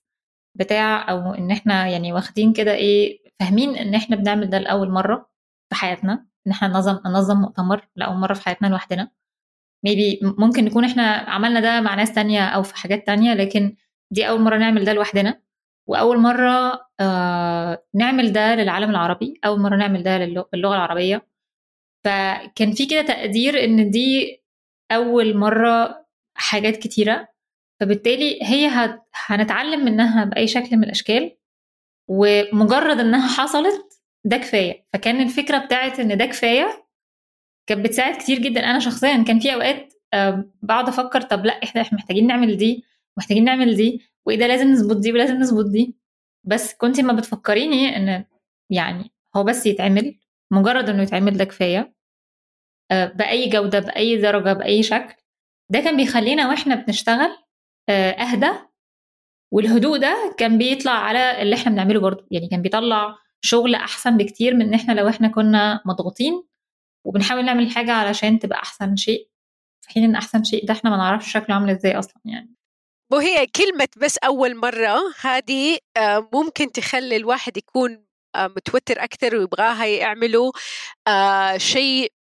بتاع 0.54 1.10
أو 1.10 1.34
إن 1.34 1.50
إحنا 1.50 1.86
يعني 1.88 2.12
واخدين 2.12 2.52
كده 2.52 2.74
إيه 2.74 3.22
فاهمين 3.40 3.76
إن 3.76 3.94
إحنا 3.94 4.16
بنعمل 4.16 4.50
ده 4.50 4.58
لأول 4.58 4.90
مرة 4.90 5.30
في 5.70 5.74
حياتنا. 5.76 6.26
إن 6.46 6.52
إحنا 6.52 6.68
ننظم 6.68 7.00
ننظم 7.06 7.36
مؤتمر 7.40 7.88
لأول 7.96 8.16
مرة 8.16 8.34
في 8.34 8.42
حياتنا 8.44 8.66
لوحدنا. 8.68 9.10
ميبي 9.84 10.20
ممكن 10.22 10.64
نكون 10.64 10.84
إحنا 10.84 11.02
عملنا 11.12 11.60
ده 11.60 11.80
مع 11.80 11.94
ناس 11.94 12.12
تانية 12.14 12.44
أو 12.48 12.62
في 12.62 12.76
حاجات 12.76 13.06
تانية 13.06 13.34
لكن 13.34 13.76
دي 14.10 14.28
أول 14.28 14.40
مرة 14.40 14.56
نعمل 14.58 14.84
ده 14.84 14.92
لوحدنا. 14.92 15.40
وأول 15.88 16.18
مرة 16.18 16.80
آه 17.00 17.84
نعمل 17.94 18.32
ده 18.32 18.54
للعالم 18.54 18.90
العربي. 18.90 19.40
أول 19.44 19.60
مرة 19.60 19.76
نعمل 19.76 20.02
ده 20.02 20.18
للغة 20.18 20.74
العربية. 20.76 21.31
فكان 22.04 22.72
في 22.72 22.86
كده 22.86 23.02
تقدير 23.02 23.64
إن 23.64 23.90
دي 23.90 24.38
أول 24.92 25.36
مرة 25.36 26.06
حاجات 26.34 26.76
كتيرة 26.76 27.28
فبالتالي 27.80 28.38
هي 28.42 28.66
هت... 28.66 29.02
هنتعلم 29.26 29.84
منها 29.84 30.24
بأي 30.24 30.46
شكل 30.46 30.76
من 30.76 30.84
الأشكال 30.84 31.36
ومجرد 32.08 33.00
إنها 33.00 33.28
حصلت 33.28 34.02
ده 34.24 34.36
كفاية. 34.36 34.86
فكان 34.92 35.20
الفكرة 35.20 35.58
بتاعت 35.58 36.00
إن 36.00 36.16
ده 36.18 36.26
كفاية 36.26 36.86
كانت 37.66 37.84
بتساعد 37.84 38.14
كتير 38.16 38.38
جدا. 38.38 38.60
أنا 38.60 38.78
شخصيا 38.78 39.22
كان 39.22 39.38
في 39.40 39.54
أوقات 39.54 39.94
بقعد 40.62 40.88
أفكر 40.88 41.20
طب 41.20 41.46
لأ 41.46 41.62
إحنا 41.64 41.84
محتاجين 41.92 42.26
نعمل 42.26 42.56
دي 42.56 42.84
محتاجين 43.16 43.44
نعمل 43.44 43.76
دي 43.76 44.00
وإيه 44.26 44.38
ده 44.38 44.46
لازم 44.46 44.68
نظبط 44.68 44.96
دي 44.96 45.12
ولازم 45.12 45.34
نظبط 45.34 45.64
دي. 45.66 45.96
بس 46.44 46.74
كنت 46.74 47.00
ما 47.00 47.12
بتفكريني 47.12 47.96
إن 47.96 48.24
يعني 48.70 49.12
هو 49.36 49.44
بس 49.44 49.66
يتعمل 49.66 50.18
مجرد 50.52 50.88
إنه 50.88 51.02
يتعمل 51.02 51.36
ده 51.36 51.44
كفاية. 51.44 51.94
آه، 52.90 53.04
بأي 53.06 53.48
جودة 53.48 53.78
بأي 53.78 54.16
درجة 54.16 54.52
بأي 54.52 54.82
شكل. 54.82 55.14
ده 55.70 55.80
كان 55.80 55.96
بيخلينا 55.96 56.48
وإحنا 56.48 56.74
بنشتغل 56.74 57.38
آه، 57.88 58.10
أهدى. 58.10 58.50
والهدوء 59.52 59.98
ده 59.98 60.34
كان 60.38 60.58
بيطلع 60.58 60.92
على 60.92 61.42
اللي 61.42 61.56
إحنا 61.56 61.72
بنعمله 61.72 62.00
برضه. 62.00 62.26
يعني 62.30 62.48
كان 62.48 62.62
بيطلع 62.62 63.18
شغل 63.44 63.74
أحسن 63.74 64.16
بكتير 64.16 64.54
من 64.54 64.62
إن 64.62 64.74
إحنا 64.74 64.92
لو 64.92 65.08
إحنا 65.08 65.28
كنا 65.28 65.82
مضغوطين 65.86 66.42
وبنحاول 67.06 67.44
نعمل 67.44 67.70
حاجة 67.70 67.92
علشان 67.92 68.38
تبقى 68.38 68.58
أحسن 68.62 68.96
شيء. 68.96 69.28
في 69.84 69.90
حين 69.90 70.04
إن 70.04 70.14
أحسن 70.16 70.44
شيء 70.44 70.66
ده 70.66 70.74
إحنا 70.74 70.90
ما 70.90 70.96
نعرفش 70.96 71.32
شكله 71.32 71.54
عامل 71.54 71.70
إزاي 71.70 71.98
أصلا 71.98 72.22
يعني. 72.24 72.54
وهي 73.12 73.46
كلمة 73.46 73.88
بس 73.96 74.18
أول 74.18 74.56
مرة 74.56 74.98
هذه 75.20 75.78
آه، 75.96 76.28
ممكن 76.34 76.72
تخلي 76.72 77.16
الواحد 77.16 77.56
يكون 77.56 78.04
متوتر 78.36 79.04
أكثر 79.04 79.36
ويبغاها 79.36 79.86
يعملوا 79.86 80.52
آه، 81.08 81.56
شيء 81.58 82.12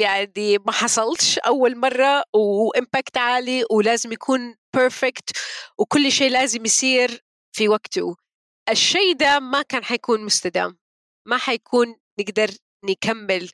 يعني 0.00 0.58
ما 0.58 0.72
حصلش 0.72 1.38
أول 1.38 1.76
مرة 1.78 2.24
و 2.34 2.46
impact 2.46 3.16
عالي 3.18 3.64
ولازم 3.70 4.12
يكون 4.12 4.54
perfect 4.76 5.30
وكل 5.78 6.12
شيء 6.12 6.30
لازم 6.30 6.64
يصير 6.64 7.24
في 7.56 7.68
وقته. 7.68 8.16
الشيء 8.70 9.16
ده 9.16 9.38
ما 9.40 9.62
كان 9.62 9.84
حيكون 9.84 10.24
مستدام 10.24 10.78
ما 11.28 11.36
حيكون 11.36 11.96
نقدر 12.20 12.50
نكمل. 12.84 13.50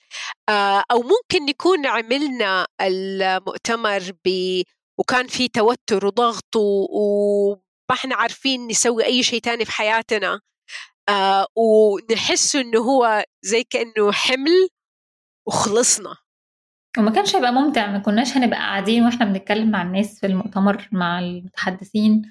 آه، 0.48 0.84
أو 0.90 1.02
ممكن 1.02 1.44
نكون 1.46 1.86
عملنا 1.86 2.66
المؤتمر 2.80 4.12
ب 4.24 4.28
وكان 4.98 5.26
في 5.26 5.48
توتر 5.48 6.06
وضغط 6.06 6.56
وما 6.56 7.60
إحنا 7.92 8.14
عارفين 8.16 8.66
نسوي 8.66 9.04
أي 9.04 9.22
شيء 9.22 9.40
تاني 9.40 9.64
في 9.64 9.72
حياتنا. 9.72 10.40
آه، 11.08 11.46
ونحس 11.56 12.56
إنه 12.56 12.78
هو 12.80 13.24
زي 13.42 13.64
كأنه 13.64 14.12
حمل 14.12 14.68
وخلصنا. 15.46 16.16
وما 16.98 17.10
كانش 17.10 17.36
هيبقى 17.36 17.52
ممتع 17.52 17.90
ما 17.92 17.98
كناش 17.98 18.36
هنبقى 18.36 18.58
قاعدين 18.58 19.04
وإحنا 19.04 19.24
بنتكلم 19.26 19.70
مع 19.70 19.82
الناس 19.82 20.20
في 20.20 20.26
المؤتمر 20.26 20.88
مع 20.92 21.18
المتحدثين 21.18 22.22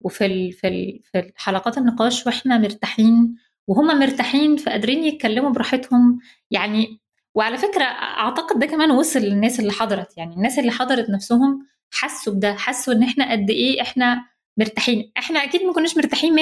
وفي 0.00 0.26
ال 0.26 0.52
في 0.52 0.68
ال 0.68 1.00
في 1.12 1.32
حلقات 1.36 1.78
النقاش 1.78 2.26
وإحنا 2.26 2.58
مرتاحين 2.58 3.36
وهم 3.66 3.98
مرتاحين 3.98 4.56
فقادرين 4.56 5.04
يتكلموا 5.04 5.50
براحتهم. 5.50 6.18
يعني 6.50 7.00
وعلى 7.34 7.56
فكرة 7.58 7.84
أعتقد 7.84 8.58
ده 8.58 8.66
كمان 8.66 8.90
وصل 8.90 9.18
للناس 9.20 9.60
اللي 9.60 9.72
حضرت. 9.72 10.18
يعني 10.18 10.34
الناس 10.34 10.58
اللي 10.58 10.70
حضرت 10.72 11.10
نفسهم 11.10 11.66
حسوا 11.94 12.32
بده 12.32 12.54
حسوا 12.54 12.94
إن 12.94 13.02
إحنا 13.02 13.32
قد 13.32 13.50
إيه 13.50 13.82
إحنا 13.82 14.24
مرتاحين. 14.58 15.12
إحنا 15.18 15.44
أكيد 15.44 15.62
ما 15.62 15.72
كناش 15.72 15.96
مرتاحين 15.96 16.34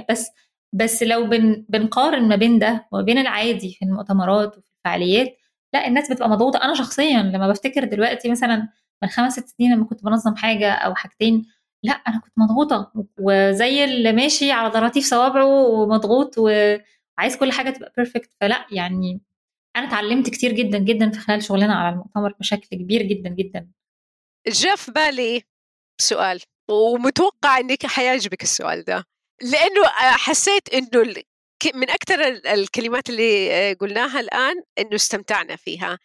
100% 0.00 0.06
بس 0.10 0.26
بس 0.74 1.02
لو 1.02 1.26
بن 1.26 1.64
بنقارن 1.68 2.28
ما 2.28 2.36
بين 2.36 2.58
ده 2.58 2.88
وما 2.92 3.02
بين 3.02 3.18
العادي 3.18 3.74
في 3.78 3.84
المؤتمرات 3.84 4.58
وفي 4.58 4.70
الفعاليات 4.78 5.36
لا 5.74 5.86
الناس 5.86 6.12
بتبقى 6.12 6.28
مضغوطة. 6.28 6.58
أنا 6.62 6.74
شخصيا 6.74 7.22
لما 7.22 7.48
بفتكر 7.48 7.84
دلوقتي 7.84 8.28
مثلا 8.30 8.68
من 9.02 9.08
خمس 9.08 9.32
ست 9.32 9.48
سنين 9.48 9.74
لما 9.74 9.84
كنت 9.84 10.04
بنظم 10.04 10.36
حاجة 10.36 10.72
أو 10.72 10.94
حاجتين 10.94 11.46
لا 11.82 11.92
أنا 11.92 12.20
كنت 12.20 12.32
مضغوطة. 12.36 12.92
وزي 13.20 13.84
اللي 13.84 14.12
ماشي 14.12 14.52
على 14.52 14.70
ضراطيف 14.70 15.04
صوابعه 15.04 15.46
ومضغوط 15.46 16.38
وعايز 16.38 17.36
كل 17.40 17.52
حاجة 17.52 17.70
تبقى 17.70 17.92
بيرفكت 17.96 18.30
فلا 18.40 18.66
يعني 18.72 19.20
أنا 19.76 19.88
اتعلمت 19.88 20.30
كتير 20.30 20.52
جدا 20.52 20.78
جدا 20.78 21.10
في 21.10 21.18
خلال 21.18 21.42
شغلنا 21.42 21.74
على 21.74 21.94
المؤتمر 21.94 22.34
بشكل 22.40 22.76
كبير 22.76 23.02
جدا 23.02 23.28
جدا. 23.30 23.68
جاء 24.46 24.76
في 24.76 24.92
بالي 24.92 25.42
سؤال 26.00 26.40
ومتوقع 26.70 27.58
إنك 27.58 27.86
حيعجبك 27.86 28.42
السؤال 28.42 28.84
ده. 28.84 29.04
لأنه 29.42 29.88
حسيت 29.98 30.68
إنه 30.74 31.14
من 31.74 31.90
أكثر 31.90 32.20
الكلمات 32.52 33.10
اللي 33.10 33.52
آه، 33.52 33.72
قلناها 33.72 34.20
الآن 34.20 34.62
إنه 34.78 34.94
استمتعنا 34.94 35.56
فيها. 35.56 35.98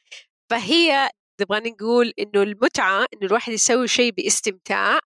فهي 0.50 1.09
نبغى 1.41 1.69
نقول 1.69 2.13
إنه 2.19 2.43
المتعة 2.43 3.05
إنه 3.13 3.27
الواحد 3.27 3.53
يسوي 3.53 3.88
شيء 3.88 4.12
باستمتاع 4.12 5.00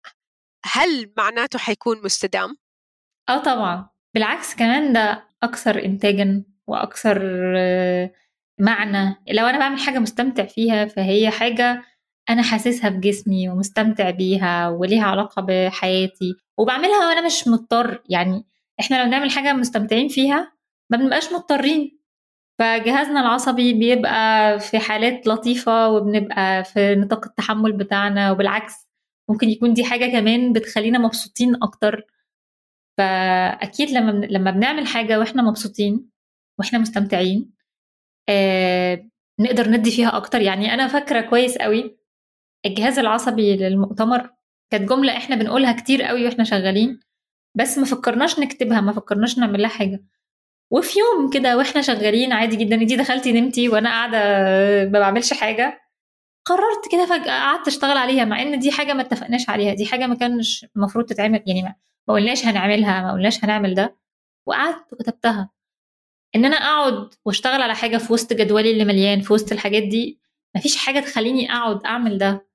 هل 0.65 1.13
معناته 1.17 1.59
حيكون 1.59 2.01
مستدام؟ 2.03 2.57
آه 3.29 3.37
طبعا. 3.37 3.89
بالعكس 4.13 4.55
كمان 4.55 4.93
ده 4.93 5.27
أكثر 5.43 5.85
إنتاجا 5.85 6.43
وأكثر 6.67 7.21
آه، 7.57 8.11
معنى. 8.59 9.23
لو 9.31 9.45
أنا 9.45 9.59
بعمل 9.59 9.79
حاجة 9.79 9.99
مستمتع 9.99 10.45
فيها 10.45 10.85
فهي 10.85 11.31
حاجة 11.31 11.83
أنا 12.29 12.41
حاسسها 12.43 12.89
في 12.89 12.97
جسمي 12.97 13.49
ومستمتع 13.49 14.09
بيها 14.09 14.69
وليها 14.69 15.03
علاقة 15.03 15.41
بحياتي 15.41 16.35
وبعملها 16.57 17.07
وأنا 17.09 17.25
مش 17.25 17.47
مضطر. 17.47 18.03
يعني 18.09 18.45
إحنا 18.79 18.95
لو 19.03 19.05
بنعمل 19.09 19.31
حاجة 19.31 19.53
مستمتعين 19.53 20.07
فيها 20.07 20.53
ما 20.91 20.97
بنبقاش 20.97 21.33
مضطرين. 21.33 21.99
فجهازنا 22.59 23.19
العصبي 23.21 23.73
بيبقى 23.73 24.59
في 24.59 24.79
حالات 24.79 25.27
لطيفة 25.27 25.89
وبنبقى 25.89 26.63
في 26.63 26.95
نطاق 26.95 27.25
التحمل 27.25 27.71
بتاعنا 27.73 28.31
وبالعكس 28.31 28.73
ممكن 29.29 29.49
يكون 29.49 29.73
دي 29.73 29.83
حاجة 29.83 30.05
كمان 30.11 30.53
بتخلينا 30.53 30.99
مبسوطين 30.99 31.55
أكتر. 31.63 32.05
فأكيد 32.97 33.89
لما 33.91 34.11
لما 34.11 34.51
بنعمل 34.51 34.87
حاجة 34.87 35.19
وإحنا 35.19 35.41
مبسوطين 35.43 36.09
وإحنا 36.59 36.79
مستمتعين 36.79 37.53
آه 38.29 39.09
نقدر 39.39 39.69
ندي 39.69 39.91
فيها 39.91 40.17
أكتر. 40.17 40.41
يعني 40.41 40.73
أنا 40.73 40.87
فاكرة 40.87 41.21
كويس 41.21 41.57
قوي 41.57 41.97
الجهاز 42.65 43.00
العصبي 43.00 43.55
للمؤتمر 43.58 44.29
كانت 44.72 44.89
جملة 44.89 45.17
إحنا 45.17 45.36
بنقولها 45.36 45.72
كتير 45.74 46.03
قوي 46.03 46.25
وإحنا 46.25 46.43
شغالين 46.43 47.00
بس 47.55 47.77
ما 47.77 47.86
فكرناش 47.86 48.39
نكتبها 48.39 48.82
ما 48.82 48.91
فكرناش 48.93 49.38
نعمل 49.38 49.62
لها 49.62 49.70
حاجة. 49.70 50.03
وفي 50.72 51.00
يوم 51.00 51.29
كده 51.29 51.58
وإحنا 51.58 51.82
شغالين 51.82 52.32
عادي 52.34 52.55
جدا 52.55 52.75
انتي 52.75 52.96
دخلتي 52.96 53.32
نمتي 53.41 53.70
وأنا 53.70 53.89
قاعدة 53.89 54.17
ما 54.89 55.00
بعملش 55.00 55.34
حاجة 55.34 55.82
قررت 56.46 56.91
كده 56.91 57.05
فجأة 57.05 57.39
قعدت 57.39 57.67
أشتغل 57.67 57.98
عليها 57.98 58.25
مع 58.25 58.41
إن 58.41 58.60
دي 58.60 58.72
حاجة 58.72 58.93
ما 58.93 59.01
اتفقناش 59.01 59.50
عليها 59.50 59.74
دي 59.74 59.86
حاجة 59.86 60.08
ما 60.08 60.15
كانش 60.15 60.65
المفروض 60.75 61.05
تتعمل 61.05 61.43
يعني 61.48 61.62
ما 62.08 62.13
قلناش 62.13 62.46
هنعملها 62.46 63.01
ما 63.01 63.12
قلناش 63.13 63.43
هنعمل 63.43 63.75
ده 63.75 63.98
وقعدت 64.48 64.93
وكتبتها. 64.93 65.50
إن 66.36 66.46
أنا 66.46 66.55
أقعد 66.55 67.10
وأشتغل 67.25 67.62
على 67.62 67.75
حاجة 67.75 67.98
في 67.98 68.13
وسط 68.13 68.34
جدولي 68.34 68.72
اللي 68.72 68.86
مليان 68.86 69.22
في 69.22 69.34
وسط 69.34 69.51
الحاجات 69.51 69.84
دي 69.84 70.20
مفيش 70.55 70.77
حاجة 70.77 71.00
تخليني 71.00 71.53
أقعد 71.53 71.86
أعمل 71.86 72.17
ده. 72.17 72.48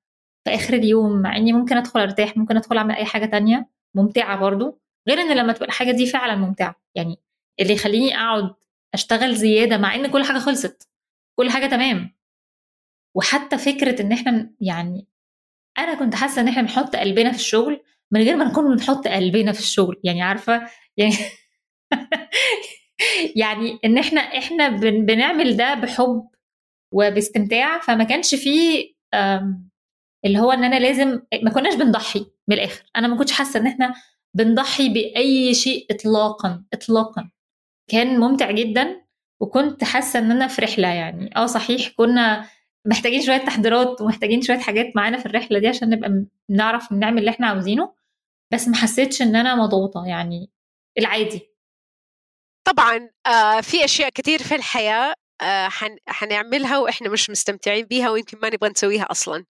في 0.48 0.54
آخر 0.54 0.74
اليوم 0.74 1.22
مع 1.22 1.36
إني 1.36 1.52
ممكن 1.52 1.76
أدخل 1.76 2.00
أرتاح 2.00 2.36
ممكن 2.36 2.56
أدخل 2.56 2.76
أعمل 2.76 2.94
أي 2.94 3.04
حاجة 3.04 3.26
تانية 3.26 3.68
ممتعة 3.94 4.38
برضو. 4.40 4.80
غير 5.08 5.20
إن 5.20 5.36
لما 5.36 5.52
تبقى 5.52 5.66
الحاجة 5.66 5.90
دي 5.90 6.06
فعلا 6.06 6.36
ممتعة 6.36 6.82
يعني 6.94 7.16
اللي 7.60 7.72
يخليني 7.72 8.16
أقعد 8.16 8.54
أشتغل 8.94 9.34
زيادة 9.34 9.78
مع 9.78 9.94
إن 9.94 10.10
كل 10.10 10.24
حاجة 10.24 10.38
خلصت 10.38 10.88
كل 11.38 11.50
حاجة 11.50 11.66
تمام. 11.66 12.14
وحتى 13.14 13.58
فكرة 13.58 14.02
إن 14.02 14.12
إحنا 14.12 14.50
يعني 14.60 15.06
أنا 15.78 15.94
كنت 15.94 16.14
حاسة 16.14 16.42
إن 16.42 16.48
إحنا 16.48 16.62
بنحط 16.62 16.96
قلبنا 16.96 17.32
في 17.32 17.38
الشغل 17.38 17.80
من 18.10 18.22
غير 18.22 18.36
ما 18.36 18.44
نكون 18.44 18.76
بنحط 18.76 19.08
قلبنا 19.08 19.52
في 19.52 19.60
الشغل 19.60 20.00
يعني 20.04 20.22
عارفة؟ 20.22 20.68
يعني 20.96 21.14
يعني 23.42 23.78
إن 23.84 23.98
إحنا 23.98 24.20
إحنا 24.20 24.68
بنعمل 24.78 25.56
ده 25.56 25.74
بحب 25.74 26.28
وباستمتاع 26.92 27.78
فما 27.78 28.04
كانش 28.04 28.34
فيه 28.34 28.94
اللي 30.24 30.38
هو 30.38 30.52
إن 30.52 30.64
أنا 30.64 30.78
لازم 30.80 31.20
ما 31.42 31.50
كناش 31.50 31.74
بنضحي 31.74 32.26
من 32.48 32.56
الآخر. 32.56 32.82
أنا 32.96 33.08
ما 33.08 33.16
كنتش 33.16 33.32
حاسة 33.32 33.60
إن 33.60 33.66
إحنا 33.66 33.94
بنضحي 34.34 34.88
بأي 34.88 35.54
شيء 35.54 35.86
اطلاقا 35.90 36.64
اطلاقا. 36.74 37.30
كان 37.90 38.20
ممتع 38.20 38.50
جدا 38.50 39.02
وكنت 39.40 39.84
حاسة 39.84 40.18
إن 40.18 40.30
أنا 40.30 40.46
في 40.46 40.62
رحلة 40.62 40.88
يعني. 40.88 41.36
آه 41.36 41.46
صحيح 41.46 41.88
كنا 41.96 42.48
محتاجين 42.84 43.22
شوية 43.22 43.36
تحضيرات 43.36 44.00
ومحتاجين 44.00 44.42
شوية 44.42 44.58
حاجات 44.58 44.86
معانا 44.96 45.18
في 45.18 45.26
الرحلة 45.26 45.58
دي 45.58 45.68
عشان 45.68 45.90
نبقى 45.90 46.24
نعرف 46.48 46.92
نعمل 46.92 47.18
اللي 47.18 47.30
إحنا 47.30 47.46
عاوزينه 47.46 47.94
بس 48.52 48.68
ما 48.68 48.76
حسيتش 48.76 49.22
إن 49.22 49.36
أنا 49.36 49.54
مضغوطة 49.54 50.06
يعني 50.06 50.50
العادي. 50.98 51.54
طبعا 52.64 53.10
آه 53.26 53.60
في 53.60 53.84
أشياء 53.84 54.08
كثير 54.10 54.42
في 54.42 54.54
الحياة 54.54 55.14
آه 55.42 55.68
حنعملها 56.08 56.78
وإحنا 56.78 57.08
مش 57.08 57.30
مستمتعين 57.30 57.84
بيها 57.86 58.10
ويمكن 58.10 58.38
ما 58.42 58.48
نبغى 58.48 58.70
نسويها 58.70 59.06
أصلا. 59.10 59.44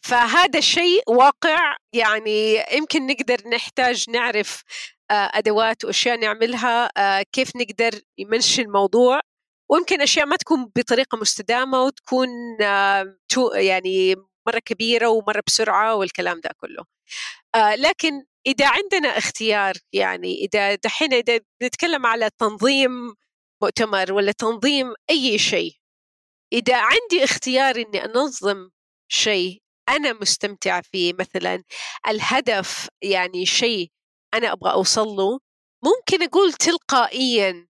فهذا 0.00 0.58
الشيء 0.58 1.02
واقع 1.08 1.76
يعني 1.92 2.64
يمكن 2.72 3.06
نقدر 3.06 3.48
نحتاج 3.48 4.10
نعرف 4.10 4.62
آه، 5.10 5.30
أدوات 5.34 5.84
وأشياء 5.84 6.16
نعملها 6.16 6.90
آه، 6.96 7.24
كيف 7.32 7.56
نقدر 7.56 8.00
نمشي 8.20 8.62
الموضوع. 8.62 9.20
ويمكن 9.70 10.00
أشياء 10.00 10.26
ما 10.26 10.36
تكون 10.36 10.70
بطريقة 10.76 11.18
مستدامة 11.18 11.82
وتكون 11.82 12.28
يعني 13.54 14.16
مرة 14.46 14.58
كبيرة 14.58 15.08
ومرة 15.08 15.42
بسرعة 15.46 15.94
والكلام 15.94 16.40
ده 16.40 16.50
كله. 16.60 16.84
لكن 17.56 18.24
إذا 18.46 18.68
عندنا 18.68 19.18
اختيار 19.18 19.74
يعني 19.92 20.34
إذا 20.34 20.74
دحين 20.74 21.12
إذا 21.14 21.40
نتكلم 21.62 22.06
على 22.06 22.30
تنظيم 22.38 23.14
مؤتمر 23.62 24.12
ولا 24.12 24.32
تنظيم 24.32 24.94
أي 25.10 25.38
شيء. 25.38 25.72
إذا 26.52 26.76
عندي 26.76 27.24
اختيار 27.24 27.76
إني 27.76 28.04
أنظم 28.04 28.70
شيء 29.08 29.62
أنا 29.88 30.12
مستمتع 30.12 30.80
فيه 30.80 31.12
مثلا 31.12 31.64
الهدف 32.08 32.88
يعني 33.02 33.46
شيء 33.46 33.90
أنا 34.34 34.52
أبغى 34.52 34.72
أوصل 34.72 35.06
له 35.08 35.38
ممكن 35.84 36.22
أقول 36.22 36.52
تلقائيا 36.52 37.66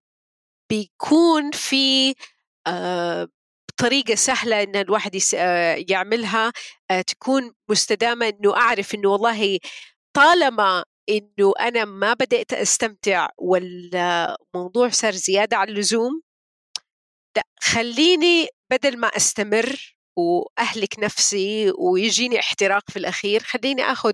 بيكون 0.69 1.51
في 1.51 2.15
آه 2.67 3.27
طريقة 3.77 4.15
سهلة 4.15 4.63
إن 4.63 4.75
الواحد 4.75 5.19
آه 5.35 5.85
يعملها 5.89 6.51
آه 6.91 7.01
تكون 7.01 7.53
مستدامة 7.69 8.27
إنه 8.29 8.55
أعرف 8.55 8.95
إنه 8.95 9.09
والله 9.09 9.59
طالما 10.15 10.85
إنه 11.09 11.53
أنا 11.59 11.85
ما 11.85 12.13
بدأت 12.13 12.53
أستمتع 12.53 13.29
والموضوع 13.37 14.89
صار 14.89 15.11
زيادة 15.13 15.57
عن 15.57 15.69
اللزوم 15.69 16.21
لا 17.37 17.43
خليني 17.61 18.47
بدل 18.71 18.99
ما 18.99 19.07
أستمر 19.07 19.95
وأهلك 20.17 20.99
نفسي 20.99 21.71
ويجيني 21.77 22.39
احتراق 22.39 22.91
في 22.91 22.99
الأخير 22.99 23.43
خليني 23.43 23.81
أخذ 23.81 24.13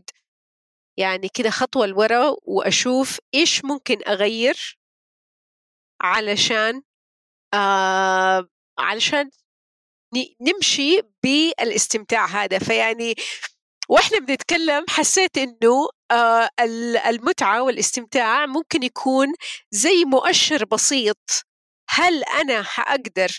يعني 0.98 1.30
كده 1.34 1.50
خطوة 1.50 1.86
لورا 1.86 2.36
وأشوف 2.44 3.20
إيش 3.36 3.66
ممكن 3.66 3.98
أغير 4.08 4.80
علشان 6.02 6.82
آه 7.54 8.50
علشان 8.80 9.30
نمشي 10.42 11.02
بالإستمتاع 11.24 12.26
هذا. 12.26 12.60
فيعني 12.60 13.16
وإحنا 13.90 14.20
بنتكلم 14.20 14.86
حسيت 14.90 15.38
إنه 15.38 15.90
آه 16.12 16.50
المتعة 17.10 17.64
والاستمتاع 17.64 18.46
ممكن 18.46 18.84
يكون 18.84 19.28
زي 19.72 20.06
مؤشر 20.06 20.66
بسيط. 20.66 21.18
هل 21.90 22.24
أنا 22.24 22.64
حأقدر 22.64 23.30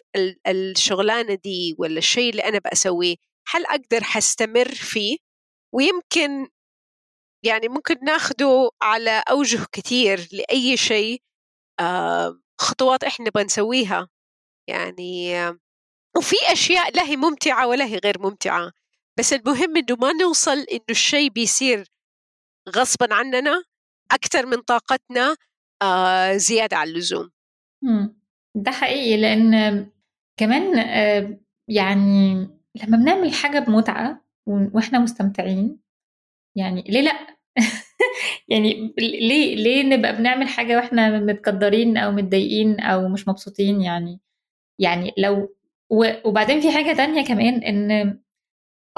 الشغلانة 0.47 1.35
دي 1.35 1.75
ولا 1.79 1.99
الشيء 1.99 2.31
اللي 2.31 2.43
أنا 2.45 2.61
بسويه 2.73 3.17
هل 3.49 3.67
أقدر 3.67 4.05
حستمر 4.05 4.69
فيه؟ 4.75 5.17
ويمكن 5.75 6.49
يعني 7.45 7.69
ممكن 7.69 7.97
ناخده 8.05 8.71
على 8.83 9.23
أوجه 9.31 9.67
كثير 9.73 10.29
لأي 10.33 10.77
شيء 10.77 11.23
خطوات 12.61 13.05
إحنا 13.05 13.27
نبغى 13.27 13.45
نسويها 13.45 14.09
يعني 14.69 15.35
وفي 16.17 16.37
أشياء 16.53 16.97
لا 16.97 17.03
هي 17.05 17.17
ممتعة 17.17 17.67
ولا 17.67 17.85
هي 17.85 17.99
غير 18.05 18.19
ممتعة. 18.23 18.73
بس 19.19 19.33
المهم 19.33 19.77
إنه 19.77 19.97
ما 20.01 20.13
نوصل 20.13 20.59
إنه 20.61 20.81
الشيء 20.91 21.31
بيصير 21.31 21.87
غصبا 22.77 23.15
عننا 23.15 23.63
أكثر 24.13 24.47
من 24.47 24.57
طاقتنا 24.57 25.37
زيادة 26.37 26.77
عن 26.77 26.89
اللزوم. 26.89 27.31
ده 28.55 28.71
حقيقي 28.71 29.17
لأن 29.17 29.87
كمان 30.37 30.77
يعني 31.69 32.35
لما 32.83 32.97
بنعمل 32.97 33.33
حاجة 33.33 33.59
بمتعة 33.59 34.25
وإحنا 34.47 34.99
مستمتعين 34.99 35.81
يعني 36.57 36.85
ليه 36.89 37.01
لأ؟ 37.01 37.37
يعني 38.49 38.95
ليه 38.99 39.57
ليه 39.57 39.83
نبقى 39.83 40.17
بنعمل 40.17 40.49
حاجة 40.49 40.77
وإحنا 40.77 41.21
متقدرين 41.21 41.97
أو 41.97 42.13
متضايقين 42.13 42.81
أو 42.81 43.09
مش 43.09 43.29
مبسوطين 43.29 43.83
يعني؟ 43.83 44.21
يعني 44.79 45.13
لو 45.19 45.55
وبعدين 46.25 46.61
في 46.61 46.73
حاجة 46.73 46.97
تانية 46.97 47.25
كمان 47.25 47.55
إن 47.63 48.21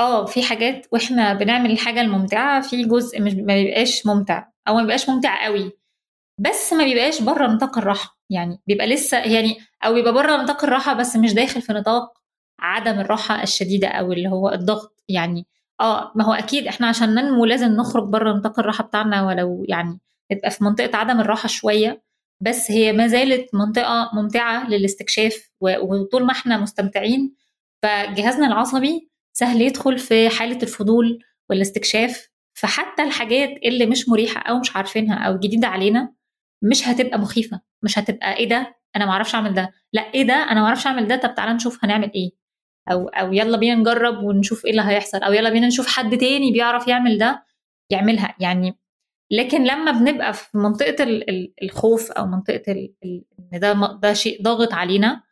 آه 0.03 0.25
في 0.27 0.43
حاجات 0.43 0.87
وإحنا 0.93 1.35
بنعمل 1.35 1.71
الحاجة 1.71 2.01
الممتعة 2.01 2.61
في 2.63 2.85
جزء 2.85 3.21
مش 3.23 3.33
ما 3.35 3.55
بيبقاش 3.55 4.07
ممتع. 4.07 4.47
أو 4.69 4.75
ما 4.75 4.81
بيبقاش 4.81 5.09
ممتع 5.09 5.45
قوي. 5.45 5.73
بس 6.39 6.73
ما 6.73 6.85
بيبقاش 6.85 7.23
بره 7.23 7.47
نطاق 7.47 7.79
الراحة. 7.79 8.19
يعني 8.31 8.61
بيبقى 8.67 8.87
لسه 8.87 9.19
يعني 9.19 9.57
أو 9.85 9.95
بيبقى 9.95 10.13
بره 10.13 10.37
نطاق 10.43 10.65
الراحة 10.65 10.95
بس 10.95 11.17
مش 11.17 11.35
داخل 11.35 11.63
في 11.63 11.73
نطاق 11.73 12.13
عدم 12.61 13.01
الراحة 13.01 13.43
الشديدة 13.43 13.89
أو 13.89 14.13
اللي 14.13 14.29
هو 14.29 14.51
الضغط. 14.53 15.03
يعني 15.09 15.47
آه 15.81 16.13
ما 16.15 16.25
هو 16.25 16.33
أكيد 16.33 16.67
إحنا 16.67 16.87
عشان 16.87 17.15
ننمو 17.15 17.45
لازم 17.45 17.73
نخرج 17.73 18.09
بره 18.09 18.33
نطاق 18.33 18.59
الراحة 18.59 18.85
بتاعنا 18.85 19.27
ولو 19.27 19.65
يعني 19.69 20.01
نبقى 20.33 20.51
في 20.51 20.65
منطقة 20.65 20.97
عدم 20.97 21.21
الراحة 21.21 21.49
شوية. 21.49 22.03
بس 22.41 22.71
هي 22.71 22.93
ما 22.93 23.07
زالت 23.07 23.55
منطقة 23.55 24.11
ممتعة 24.15 24.69
للاستكشاف 24.69 25.51
وطول 25.61 26.25
ما 26.27 26.33
إحنا 26.33 26.57
مستمتعين. 26.59 27.35
فجهازنا 27.83 28.47
العصبي 28.47 29.12
سهل 29.33 29.63
يدخل 29.63 29.99
في 29.99 30.29
حالة 30.29 30.59
الفضول 30.63 31.19
والاستكشاف 31.51 32.29
فحتى 32.55 33.03
الحاجات 33.03 33.51
اللي 33.65 33.87
مش 33.87 34.09
مريحة 34.09 34.41
أو 34.41 34.59
مش 34.59 34.77
عارفينها 34.77 35.17
أو 35.19 35.39
جديدة 35.39 35.69
علينا 35.69 36.15
مش 36.63 36.89
هتبقى 36.89 37.19
مخيفة 37.19 37.61
مش 37.83 37.99
هتبقى 37.99 38.37
إيه 38.37 38.49
ده؟ 38.49 38.75
أنا 38.97 39.07
ما 39.07 39.13
أعرفش 39.13 39.35
أعمل 39.35 39.55
ده. 39.55 39.73
لأ 39.93 40.15
إيه 40.15 40.23
ده؟ 40.23 40.35
أنا 40.35 40.61
ما 40.61 40.67
أعرفش 40.67 40.87
أعمل 40.87 41.07
ده. 41.09 41.17
طب 41.17 41.35
تعالى 41.35 41.53
نشوف 41.53 41.85
هنعمل 41.85 42.13
إيه. 42.15 42.31
أو 42.93 43.09
أو 43.09 43.33
يلا 43.33 43.57
بينا 43.57 43.75
نجرب 43.75 44.23
ونشوف 44.25 44.65
إيه 44.65 44.71
اللي 44.71 44.83
هيحصل. 44.83 45.19
أو 45.19 45.33
يلا 45.33 45.51
بينا 45.51 45.67
نشوف 45.67 45.87
حد 45.87 46.19
تاني 46.19 46.53
بيعرف 46.53 46.89
يعمل 46.89 47.19
ده 47.19 47.45
يعملها. 47.91 48.35
يعني 48.41 48.79
لكن 49.31 49.65
لما 49.65 49.91
بنبقى 49.93 50.33
في 50.33 50.59
منطقة 50.59 50.97
الخوف 51.63 52.13
أو 52.13 52.27
منطقة 52.27 52.73
إن 52.73 53.59
ده 53.61 53.73
ده 54.03 54.13
شيء 54.13 54.43
ضاغط 54.43 54.73
علينا 54.73 55.23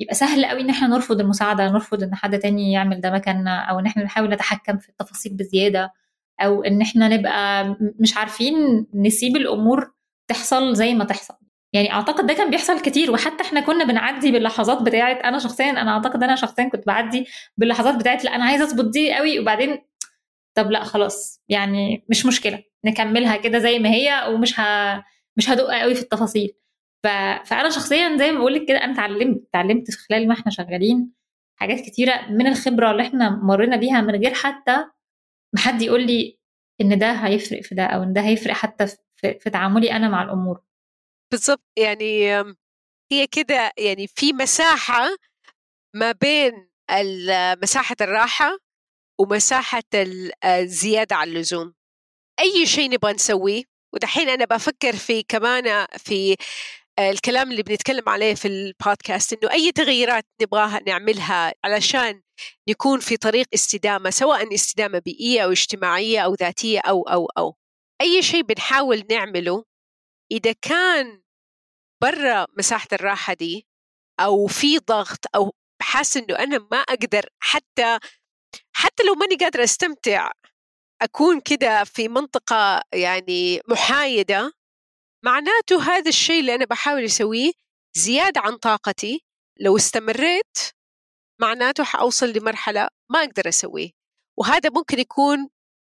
يبقى 0.00 0.14
سهل 0.14 0.44
قوي 0.46 0.60
إن 0.60 0.70
إحنا 0.70 0.86
نرفض 0.88 1.20
المساعدة 1.20 1.68
نرفض 1.70 2.02
إن 2.02 2.14
حد 2.14 2.38
تاني 2.38 2.72
يعمل 2.72 3.00
ده 3.00 3.10
مكاننا 3.10 3.58
أو 3.60 3.78
إن 3.78 3.86
إحنا 3.86 4.02
نحاول 4.04 4.28
نتحكم 4.30 4.78
في 4.78 4.88
التفاصيل 4.88 5.32
بزيادة 5.36 5.92
أو 6.40 6.62
إن 6.64 6.82
إحنا 6.82 7.08
نبقى 7.08 7.76
مش 8.00 8.16
عارفين 8.16 8.86
نسيب 8.94 9.36
الأمور 9.36 9.92
تحصل 10.28 10.74
زي 10.76 10.94
ما 10.94 11.04
تحصل. 11.04 11.34
يعني 11.72 11.92
أعتقد 11.92 12.26
ده 12.26 12.34
كان 12.34 12.50
بيحصل 12.50 12.80
كتير 12.80 13.10
وحتى 13.10 13.42
إحنا 13.44 13.60
كنا 13.60 13.84
بنعدي 13.84 14.32
باللحظات 14.32 14.82
بتاعت 14.82 15.16
أنا 15.16 15.38
شخصيا 15.38 15.70
أنا 15.70 15.90
أعتقد 15.90 16.22
أنا 16.22 16.36
شخصيا 16.36 16.68
كنت 16.68 16.86
بعدي 16.86 17.26
باللحظات 17.56 17.94
بتاعت 17.96 18.24
لأ 18.24 18.34
أنا 18.34 18.44
عايزة 18.44 18.64
أظبط 18.64 18.84
دي 18.84 19.14
قوي 19.14 19.38
وبعدين 19.40 19.78
طب 20.54 20.70
لأ 20.70 20.84
خلاص. 20.84 21.42
يعني 21.48 22.04
مش 22.10 22.26
مشكلة 22.26 22.62
نكملها 22.84 23.36
كده 23.36 23.58
زي 23.58 23.78
ما 23.78 23.88
هي 23.90 24.26
ومش 24.28 24.60
ه... 24.60 24.62
مش 25.36 25.50
هدق 25.50 25.80
قوي 25.80 25.94
في 25.94 26.02
التفاصيل. 26.02 26.54
ف... 27.04 27.06
فأنا 27.46 27.70
شخصيا 27.70 28.16
زي 28.16 28.32
ما 28.32 28.38
بقول 28.38 28.54
لك 28.54 28.68
كده 28.68 28.84
أنا 28.84 28.92
اتعلمت 28.92 29.42
اتعلمت 29.48 29.90
في 29.90 29.98
خلال 29.98 30.28
ما 30.28 30.34
إحنا 30.34 30.52
شغالين 30.52 31.12
حاجات 31.60 31.80
كتيرة 31.80 32.26
من 32.30 32.46
الخبرة 32.46 32.90
اللي 32.90 33.02
إحنا 33.02 33.30
مرينا 33.30 33.76
بيها 33.76 34.00
من 34.00 34.14
غير 34.14 34.34
حتى 34.34 34.76
ما 35.54 35.60
حد 35.60 35.82
يقول 35.82 36.06
لي 36.06 36.38
إن 36.80 36.98
ده 36.98 37.12
هيفرق 37.12 37.60
في 37.60 37.74
ده 37.74 37.84
أو 37.84 38.02
إن 38.02 38.12
ده 38.12 38.20
هيفرق 38.20 38.54
حتى 38.54 38.86
في, 39.16 39.38
في 39.38 39.50
تعاملي 39.50 39.92
أنا 39.92 40.08
مع 40.08 40.22
الأمور. 40.22 40.60
بالضبط 41.32 41.64
يعني 41.78 42.34
هي 43.12 43.26
كده 43.32 43.72
يعني 43.78 44.06
في 44.06 44.32
مساحة 44.32 45.08
ما 45.94 46.12
بين 46.12 46.68
مساحة 47.62 47.96
الراحة 48.00 48.58
ومساحة 49.20 49.82
الزيادة 50.44 51.16
عن 51.16 51.28
اللزوم. 51.28 51.74
أي 52.40 52.66
شيء 52.66 52.90
نبغى 52.90 53.12
نسويه 53.12 53.62
ودحين 53.94 54.28
أنا 54.28 54.44
بفكر 54.44 54.92
في 54.96 55.22
كمان 55.22 55.86
في 55.96 56.36
الكلام 56.98 57.50
اللي 57.50 57.62
بنتكلم 57.62 58.08
عليه 58.08 58.34
في 58.34 58.48
البودكاست 58.48 59.32
إنه 59.32 59.52
أي 59.52 59.72
تغييرات 59.72 60.24
نبغاها 60.42 60.80
نعملها 60.86 61.52
علشان 61.64 62.22
نكون 62.68 63.00
في 63.00 63.16
طريق 63.16 63.46
استدامة 63.54 64.10
سواء 64.10 64.54
استدامة 64.54 64.98
بيئية 64.98 65.44
أو 65.44 65.50
اجتماعية 65.50 66.20
أو 66.20 66.34
ذاتية 66.34 66.80
أو 66.80 67.02
أو 67.02 67.26
أو. 67.38 67.56
أي 68.00 68.22
شيء 68.22 68.42
بنحاول 68.42 69.04
نعمله 69.10 69.64
إذا 70.32 70.52
كان 70.62 71.22
برا 72.02 72.46
مساحة 72.58 72.88
الراحة 72.92 73.34
دي 73.34 73.66
أو 74.20 74.46
في 74.46 74.78
ضغط 74.78 75.24
أو 75.34 75.52
حاسة 75.82 76.20
إنه 76.20 76.38
أنا 76.38 76.68
ما 76.72 76.78
أقدر 76.78 77.28
حتى 77.42 77.98
حتى 78.76 79.02
لو 79.02 79.14
ماني 79.14 79.34
قادرة 79.36 79.64
أستمتع 79.64 80.30
أكون 81.02 81.40
كده 81.40 81.84
في 81.84 82.08
منطقة 82.08 82.82
يعني 82.94 83.60
محايدة 83.68 84.52
معناته 85.24 85.82
هذا 85.82 86.08
الشيء 86.08 86.40
اللي 86.40 86.54
أنا 86.54 86.64
بحاول 86.64 87.04
أسويه 87.04 87.52
زيادة 87.96 88.40
عن 88.40 88.56
طاقتي. 88.56 89.20
لو 89.60 89.76
استمريت 89.76 90.58
معناته 91.40 91.84
حأوصل 91.84 92.26
لمرحلة 92.26 92.88
ما 93.10 93.18
أقدر 93.18 93.48
أسويه. 93.48 93.90
وهذا 94.38 94.70
ممكن 94.70 94.98
يكون 94.98 95.48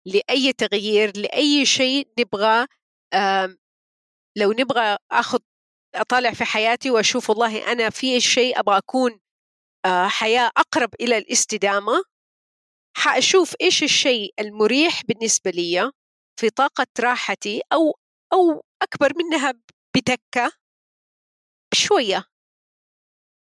لأي 0.06 0.52
تغيير 0.52 1.16
لأي 1.16 1.66
شيء 1.66 2.08
نبغى 2.18 2.66
لو 4.36 4.52
نبغى 4.52 4.96
أخذ 5.12 5.38
أطالع 5.94 6.32
في 6.32 6.44
حياتي 6.44 6.90
وأشوف 6.90 7.30
والله 7.30 7.72
أنا 7.72 7.90
في 7.90 8.20
شيء 8.20 8.60
أبغى 8.60 8.78
أكون 8.78 9.20
آه، 9.86 10.08
حياة 10.08 10.50
أقرب 10.56 10.94
إلى 11.00 11.18
الاستدامة 11.18 12.02
حأشوف 12.96 13.54
إيش 13.60 13.82
الشيء 13.82 14.34
المريح 14.40 15.02
بالنسبة 15.04 15.50
لي 15.50 15.90
في 16.40 16.50
طاقة 16.50 16.86
راحتي 17.00 17.60
أو 17.72 17.98
أو 18.32 18.64
أكبر 18.82 19.12
منها 19.16 19.54
بتكة 19.96 20.52
شوية 21.74 22.24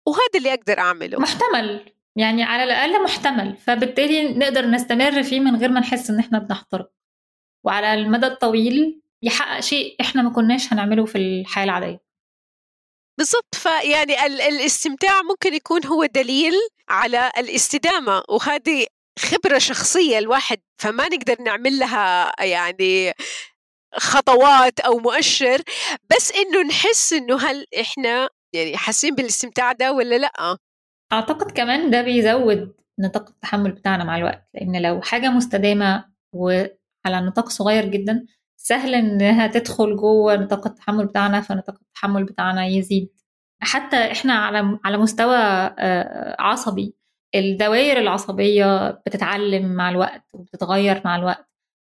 وهذا 0.08 0.36
اللي 0.36 0.54
أقدر 0.54 0.80
أعمله. 0.80 1.20
محتمل. 1.20 1.94
يعني 2.16 2.44
على 2.44 2.64
الأقل 2.64 3.04
محتمل. 3.04 3.58
فبالتالي 3.58 4.34
نقدر 4.34 4.66
نستمر 4.66 5.24
فيه 5.24 5.40
من 5.40 5.56
غير 5.56 5.70
ما 5.70 5.80
نحس 5.80 6.10
إن 6.10 6.20
إحنا 6.20 6.40
بنحترق. 6.40 6.92
وعلى 7.66 7.94
المدى 7.94 8.26
الطويل 8.28 9.02
يحقق 9.24 9.60
شيء 9.60 10.02
إحنا 10.02 10.22
ما 10.22 10.30
كناش 10.30 10.74
هنعمله 10.74 11.06
في 11.06 11.18
الحياة 11.18 11.64
العادية. 11.64 12.04
بالضبط. 13.18 13.56
فيعني 13.56 14.26
الاستمتاع 14.26 15.22
ممكن 15.22 15.54
يكون 15.54 15.86
هو 15.86 16.06
دليل 16.06 16.54
على 16.90 17.32
الاستدامة. 17.38 18.24
وهذه 18.30 18.88
خبرة 19.20 19.58
شخصية 19.58 20.18
الواحد 20.18 20.62
فما 20.82 21.08
نقدر 21.08 21.42
نعمل 21.42 21.80
لها 21.80 22.32
يعني 22.44 23.14
خطوات 23.98 24.80
أو 24.80 24.98
مؤشر 24.98 25.62
بس 26.16 26.32
إنه 26.32 26.62
نحس 26.68 27.14
إنه 27.14 27.38
هل 27.38 27.66
إحنا 27.82 28.30
يعني 28.54 28.78
حاسين 28.78 29.16
بالاستمتاع 29.16 29.72
ده 29.72 29.94
ولا 29.94 30.16
لأ؟ 30.18 30.58
أعتقد 31.14 31.52
كمان 31.52 31.92
ده 31.92 32.02
بيزود 32.02 32.74
نطاق 33.00 33.30
التحمل 33.30 33.72
بتاعنا 33.72 34.04
مع 34.04 34.18
الوقت 34.18 34.50
لأن 34.54 34.82
لو 34.82 35.02
حاجة 35.02 35.30
مستدامة 35.30 36.06
وعلى 36.34 36.72
نطاق 37.06 37.50
صغير 37.50 37.86
جدا 37.86 38.26
سهل 38.58 38.96
إنها 38.96 39.48
تدخل 39.48 39.96
جوه 39.96 40.36
نطاق 40.36 40.68
التحمل 40.68 41.06
بتاعنا 41.06 41.42
فنطاق 41.42 41.76
التحمل 41.82 42.24
بتاعنا 42.24 42.66
يزيد. 42.66 43.10
حتى 43.62 44.12
إحنا 44.12 44.34
على 44.34 44.80
على 44.86 44.98
مستوى 44.98 45.36
آه، 45.80 46.36
عصبي 46.40 46.96
الدوائر 47.36 47.98
العصبية 48.00 48.90
بتتعلم 48.92 49.76
مع 49.76 49.90
الوقت 49.90 50.24
وبتتغير 50.34 51.02
مع 51.06 51.16
الوقت. 51.16 51.53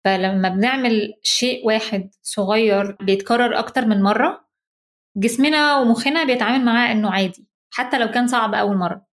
فلما 0.05 0.49
بنعمل 0.49 1.13
شيء 1.23 1.67
واحد 1.67 2.09
صغير 2.21 2.91
بيتكرر 2.91 3.59
أكتر 3.59 3.85
من 3.85 4.01
مرة 4.01 4.45
جسمنا 5.17 5.77
ومخنا 5.77 6.23
بيتعامل 6.23 6.65
معاه 6.65 6.91
إنه 6.91 7.11
عادي 7.11 7.47
حتى 7.73 7.97
لو 7.97 8.07
كان 8.07 8.27
صعب 8.27 8.53
أول 8.53 8.77
مرة. 8.77 9.05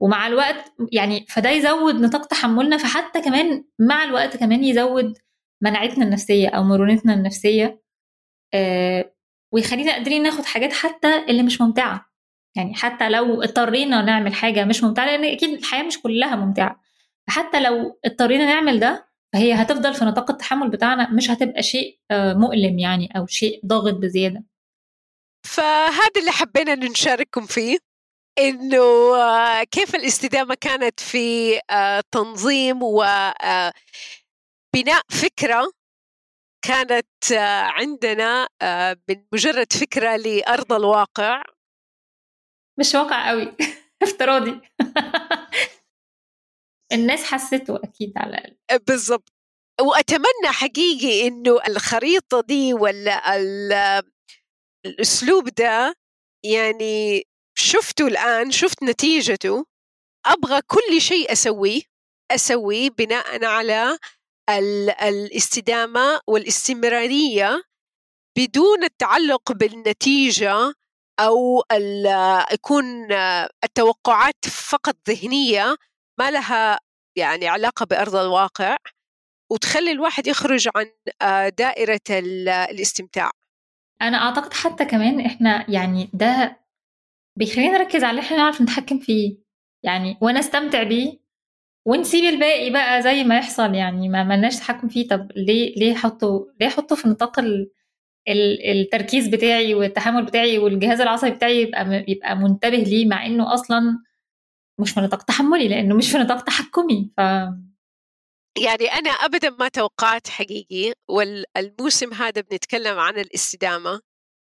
ومع 0.00 0.26
الوقت 0.26 0.72
يعني 0.92 1.26
فده 1.28 1.50
يزود 1.50 1.94
نطاق 1.94 2.26
تحملنا 2.26 2.76
فحتى 2.76 3.20
كمان 3.20 3.64
مع 3.78 4.04
الوقت 4.04 4.36
كمان 4.36 4.64
يزود 4.64 5.18
مناعتنا 5.62 6.04
النفسية 6.04 6.48
أو 6.48 6.62
مرونتنا 6.62 7.14
النفسية 7.14 7.82
آه 8.54 9.12
ويخلينا 9.52 9.92
قادرين 9.92 10.22
ناخد 10.22 10.44
حاجات 10.44 10.72
حتى 10.72 11.24
اللي 11.28 11.42
مش 11.42 11.60
ممتعة. 11.60 12.06
يعني 12.56 12.74
حتى 12.74 13.08
لو 13.08 13.42
اضطرينا 13.42 14.02
نعمل 14.02 14.34
حاجة 14.34 14.64
مش 14.64 14.84
ممتعة 14.84 15.06
لأن 15.06 15.24
أكيد 15.24 15.50
الحياة 15.58 15.82
مش 15.82 16.00
كلها 16.02 16.36
ممتعة. 16.36 16.80
فحتى 17.26 17.60
لو 17.60 18.00
اضطرينا 18.04 18.44
نعمل 18.46 18.80
ده 18.80 19.13
فهي 19.34 19.52
هتفضل 19.52 19.94
في 19.94 20.04
نطاق 20.04 20.30
التحمل 20.30 20.70
بتاعنا 20.70 21.10
مش 21.10 21.30
هتبقى 21.30 21.62
شيء 21.62 21.98
آه 22.10 22.34
مؤلم 22.34 22.78
يعني 22.78 23.08
أو 23.16 23.26
شيء 23.26 23.60
ضاغط 23.66 23.94
بزيادة. 23.94 24.44
فهذا 25.46 26.20
اللي 26.20 26.30
حبينا 26.30 26.74
نشارككم 26.74 27.46
فيه 27.46 27.78
إنه 28.38 29.16
آه، 29.16 29.62
كيف 29.64 29.94
الاستدامة 29.94 30.54
كانت 30.60 31.00
في 31.00 31.58
آه، 31.70 32.02
تنظيم 32.12 32.82
و 32.82 33.04
بناء 34.74 35.02
فكرة 35.22 35.72
كانت 36.64 37.32
عندنا 37.78 38.48
من 39.08 39.24
مجرد 39.32 39.72
فكرة 39.72 40.16
لأرض 40.16 40.72
الواقع. 40.72 41.42
مش 42.78 42.94
واقع 42.94 43.28
قوي 43.28 43.56
افتراضي. 44.02 44.60
الناس 46.92 47.24
حسته 47.24 47.76
أكيد 47.76 48.12
على 48.16 48.30
الأقل. 48.38 48.84
بالضبط. 48.86 49.32
وأتمنى 49.80 50.46
حقيقي 50.52 51.26
إنه 51.28 51.58
الخريطة 51.68 52.40
دي 52.40 52.74
ولا 52.74 53.38
الأسلوب 54.86 55.48
ده 55.48 55.94
يعني 56.44 57.22
شفته 57.58 58.06
الآن 58.06 58.50
شفت 58.50 58.82
نتيجته 58.82 59.66
أبغى 60.26 60.60
كل 60.66 61.00
شيء 61.00 61.32
أسويه 61.32 61.82
أسويه 62.30 62.90
بناء 62.90 63.44
على 63.44 63.98
الاستدامة 65.02 66.20
والاستمرارية 66.26 67.62
بدون 68.38 68.84
التعلق 68.84 69.52
بالنتيجة 69.52 70.72
أو 71.20 71.64
يكون 72.52 73.12
التوقعات 73.64 74.44
فقط 74.48 74.96
ذهنية 75.08 75.76
ما 76.18 76.30
لها 76.30 76.78
يعني 77.16 77.48
علاقة 77.48 77.86
بأرض 77.86 78.16
الواقع 78.16 78.76
وتخلي 79.52 79.90
الواحد 79.90 80.26
يخرج 80.26 80.68
عن 80.76 80.86
آه، 81.22 81.48
دائرة 81.48 82.00
الاستمتاع. 82.10 83.30
أنا 84.02 84.16
أعتقد 84.16 84.52
حتى 84.52 84.84
كمان 84.84 85.20
إحنا 85.20 85.70
يعني 85.70 86.10
ده 86.12 86.60
بيخلينا 87.38 87.78
نركز 87.78 88.04
على 88.04 88.10
اللي 88.10 88.20
إحنا 88.22 88.36
نعرف 88.36 88.62
نتحكم 88.62 88.98
فيه. 88.98 89.36
يعني 89.82 90.18
وأنا 90.20 90.40
أستمتع 90.40 90.82
بيه 90.82 91.18
ونسيب 91.86 92.24
الباقي 92.24 92.70
بقى 92.70 93.02
زي 93.02 93.24
ما 93.24 93.38
يحصل 93.38 93.74
يعني 93.74 94.08
ما 94.08 94.24
ملناش 94.24 94.56
تحكم 94.56 94.88
فيه. 94.88 95.08
طب 95.08 95.32
ليه 95.36 95.74
ليه 95.76 95.92
احطه 95.96 96.46
ليه 96.60 96.66
احطه 96.68 96.96
في 96.96 97.08
نطاق 97.08 97.38
ال... 97.38 97.70
التركيز 98.70 99.28
بتاعي 99.28 99.74
والتحمل 99.74 100.24
بتاعي 100.24 100.58
والجهاز 100.58 101.00
العصبي 101.00 101.30
بتاعي 101.30 101.62
يبقى 101.62 102.04
يبقى 102.08 102.36
منتبه 102.36 102.76
ليه 102.76 103.06
مع 103.06 103.26
إنه 103.26 103.54
أصلا 103.54 103.98
مش 104.80 104.90
في 104.90 105.00
نطاق 105.00 105.22
تحملي 105.22 105.68
لأنه 105.68 105.96
مش 105.96 106.10
في 106.10 106.18
نطاق 106.18 106.44
تحكمي 106.44 107.10
ف 107.16 107.20
يعني 108.58 108.86
أنا 108.86 109.10
أبدا 109.10 109.50
ما 109.50 109.68
توقعت 109.68 110.28
حقيقي 110.28 110.94
والموسم 111.08 112.14
هذا 112.14 112.40
بنتكلم 112.40 112.98
عن 112.98 113.18
الاستدامة 113.18 114.00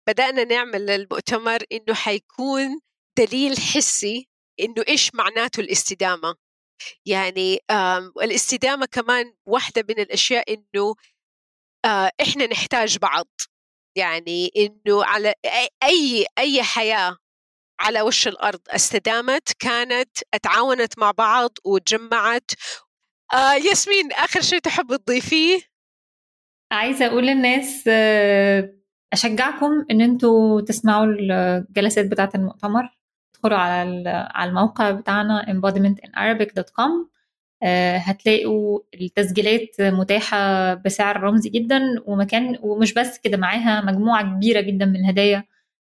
بدأنا 0.10 0.44
نعمل 0.44 0.90
المؤتمر 0.90 1.64
إنه 1.72 1.94
حيكون 1.94 2.80
دليل 3.20 3.58
حسي 3.58 4.28
إنه 4.60 4.84
إيش 4.88 5.16
معناته 5.16 5.62
الاستدامة. 5.62 6.36
يعني 7.06 7.60
الاستدامة 8.22 8.86
كمان 8.86 9.34
واحدة 9.46 9.86
من 9.90 10.00
الأشياء 10.00 10.54
إنه 10.54 10.96
آه، 11.86 12.12
إحنا 12.22 12.48
نحتاج 12.48 12.98
بعض. 12.98 13.28
يعني 13.98 14.52
إنه 14.58 15.04
على 15.04 15.34
أي 15.84 16.26
أي 16.38 16.64
حياة 16.64 17.18
على 17.80 18.02
وش 18.02 18.28
الأرض. 18.28 18.60
استدامت 18.70 19.50
كانت 19.60 20.10
اتعاونت 20.34 21.00
مع 21.00 21.12
بعض 21.12 21.50
وتجمعت. 21.66 22.52
آه 23.34 23.54
ياسمين 23.54 24.12
آخر 24.12 24.42
شيء 24.42 24.60
تحب 24.60 24.96
تضيفيه؟ 24.96 25.60
عايزة 26.72 27.06
أقول 27.06 27.28
للناس 27.28 27.84
آه، 27.88 28.74
أشجعكم 29.14 29.86
إن 29.92 30.02
أنتوا 30.02 30.62
تسمعوا 30.62 31.06
الجلسات 31.06 32.06
بتاعة 32.06 32.32
المؤتمر. 32.36 32.90
ادخلوا 33.36 33.58
على 33.58 34.10
على 34.34 34.50
الموقع 34.50 34.92
بتاعنا 34.92 35.46
embodimentinarabic.com 35.46 37.10
آه، 37.64 37.98
هتلاقوا 37.98 38.80
التسجيلات 38.94 39.82
متاحة 39.82 40.74
بسعر 40.74 41.20
رمزي 41.24 41.50
جدا 41.50 41.82
ومكان 42.06 42.58
ومش 42.62 42.94
بس 42.94 43.18
كده 43.20 43.38
معاها 43.38 43.82
مجموعة 43.82 44.24
كبيرة 44.36 44.62
جدا 44.62 44.86
من 44.86 44.96
الهدايا. 44.96 45.44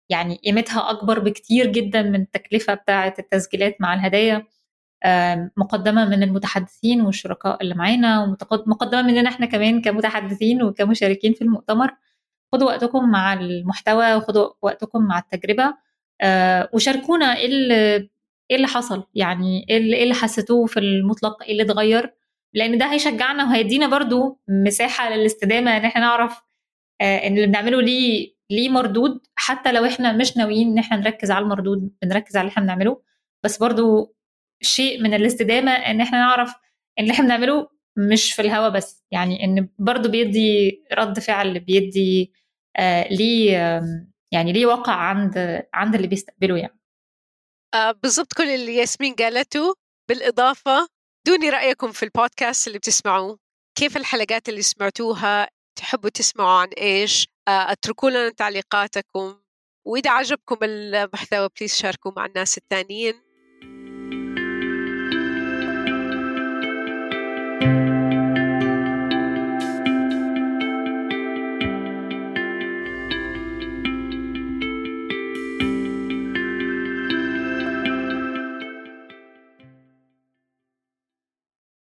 يعني 0.10 0.36
قيمتها 0.46 0.90
أكبر 0.90 1.20
بكتير 1.20 1.68
جدا 1.68 2.02
من 2.02 2.22
التكلفة 2.22 2.74
بتاعة 2.74 3.14
التسجيلات 3.20 3.78
مع 3.82 3.94
الهدايا. 3.94 4.48
مقدمة 5.58 6.06
من 6.10 6.24
المتحدثين 6.24 7.02
والشركاء 7.02 7.62
اللي 7.62 7.76
معانا 7.76 8.24
ومقدمة 8.24 9.02
مننا 9.02 9.30
إحنا 9.30 9.46
كمان 9.46 9.82
كمتحدثين 9.82 10.64
وكمشاركين 10.64 11.34
في 11.34 11.42
المؤتمر. 11.42 11.92
خدوا 12.54 12.68
وقتكم 12.68 13.12
مع 13.12 13.34
المحتوى 13.34 14.16
وخدوا 14.16 14.50
وقتكم 14.62 15.02
مع 15.08 15.20
التجربة. 15.20 15.74
آه، 16.22 16.70
وشاركونا 16.74 17.38
إيه 17.38 17.46
اللي 17.46 18.10
إيه 18.52 18.56
اللي 18.56 18.68
حصل؟ 18.68 19.04
يعني 19.16 19.66
إيه 19.70 19.78
اللي, 19.78 19.96
إيه 19.98 20.14
حسيتوه 20.14 20.66
في 20.66 20.80
المطلق؟ 20.80 21.44
إيه 21.44 21.52
اللي 21.52 21.64
اتغير؟ 21.64 22.14
لأن 22.54 22.78
ده 22.78 22.86
هيشجعنا 22.86 23.44
وهيدينا 23.44 23.88
برضو 23.88 24.40
مساحة 24.48 25.10
للاستدامة 25.10 25.78
إن 25.78 25.86
إحنا 25.86 26.02
نعرف 26.02 26.42
آه، 27.02 27.28
إن 27.28 27.36
اللي 27.36 27.48
بنعمله 27.48 27.82
ليه 27.82 28.39
ليه 28.52 28.70
مردود 28.70 29.28
حتى 29.36 29.72
لو 29.72 29.86
إحنا 29.86 30.12
مش 30.12 30.38
ناويين 30.38 30.68
إن 30.72 30.78
إحنا 30.78 30.98
نركز 30.98 31.32
على 31.32 31.44
المردود 31.44 31.92
بنركز 32.02 32.38
على 32.38 32.42
اللي 32.42 32.52
إحنا 32.52 32.64
بنعمله. 32.64 33.02
بس 33.44 33.58
برضو 33.58 34.16
شيء 34.62 35.02
من 35.02 35.14
الاستدامة 35.14 35.72
إن 35.72 36.02
إحنا 36.02 36.18
نعرف 36.20 36.50
إن 37.00 37.04
اللي 37.04 37.14
إحنا 37.14 37.26
بنعمله 37.26 37.70
مش 37.98 38.34
في 38.34 38.42
الهوا 38.42 38.70
بس. 38.70 39.06
يعني 39.12 39.44
إن 39.44 39.70
برضه 39.80 40.10
بيدي 40.10 40.84
رد 40.94 41.20
فعل 41.20 41.60
بيدي 41.60 42.34
آه 42.78 43.08
ليه 43.08 43.52
يعني 44.32 44.54
ليه 44.54 44.66
وقع 44.66 44.94
عند 44.94 45.64
عند 45.74 45.96
اللي 45.96 46.08
بيستقبله 46.08 46.58
يعني. 46.58 46.80
آه 47.74 47.92
بالضبط 47.92 48.34
كل 48.34 48.44
اللي 48.50 48.76
ياسمين 48.76 49.14
قالته. 49.14 49.76
بالإضافة 50.10 50.88
دوني 51.28 51.50
رأيكم 51.50 51.92
في 51.92 52.04
البودكاست 52.04 52.68
اللي 52.68 52.78
بتسمعوه. 52.80 53.40
كيف 53.78 53.98
الحلقات 53.98 54.50
اللي 54.50 54.62
سمعتوها؟ 54.62 55.48
تحبوا 55.80 56.10
تسمعوا 56.10 56.60
عن 56.62 56.68
إيش؟ 56.68 57.28
آه 57.48 57.72
اتركوا 57.72 58.10
لنا 58.10 58.30
تعليقاتكم. 58.30 59.40
وإذا 59.88 60.12
عجبكم 60.12 60.58
المحتوى 60.64 61.50
please 61.60 61.76
شاركوا 61.76 62.12
مع 62.18 62.26
الناس 62.26 62.58
الثانيين. 62.58 63.29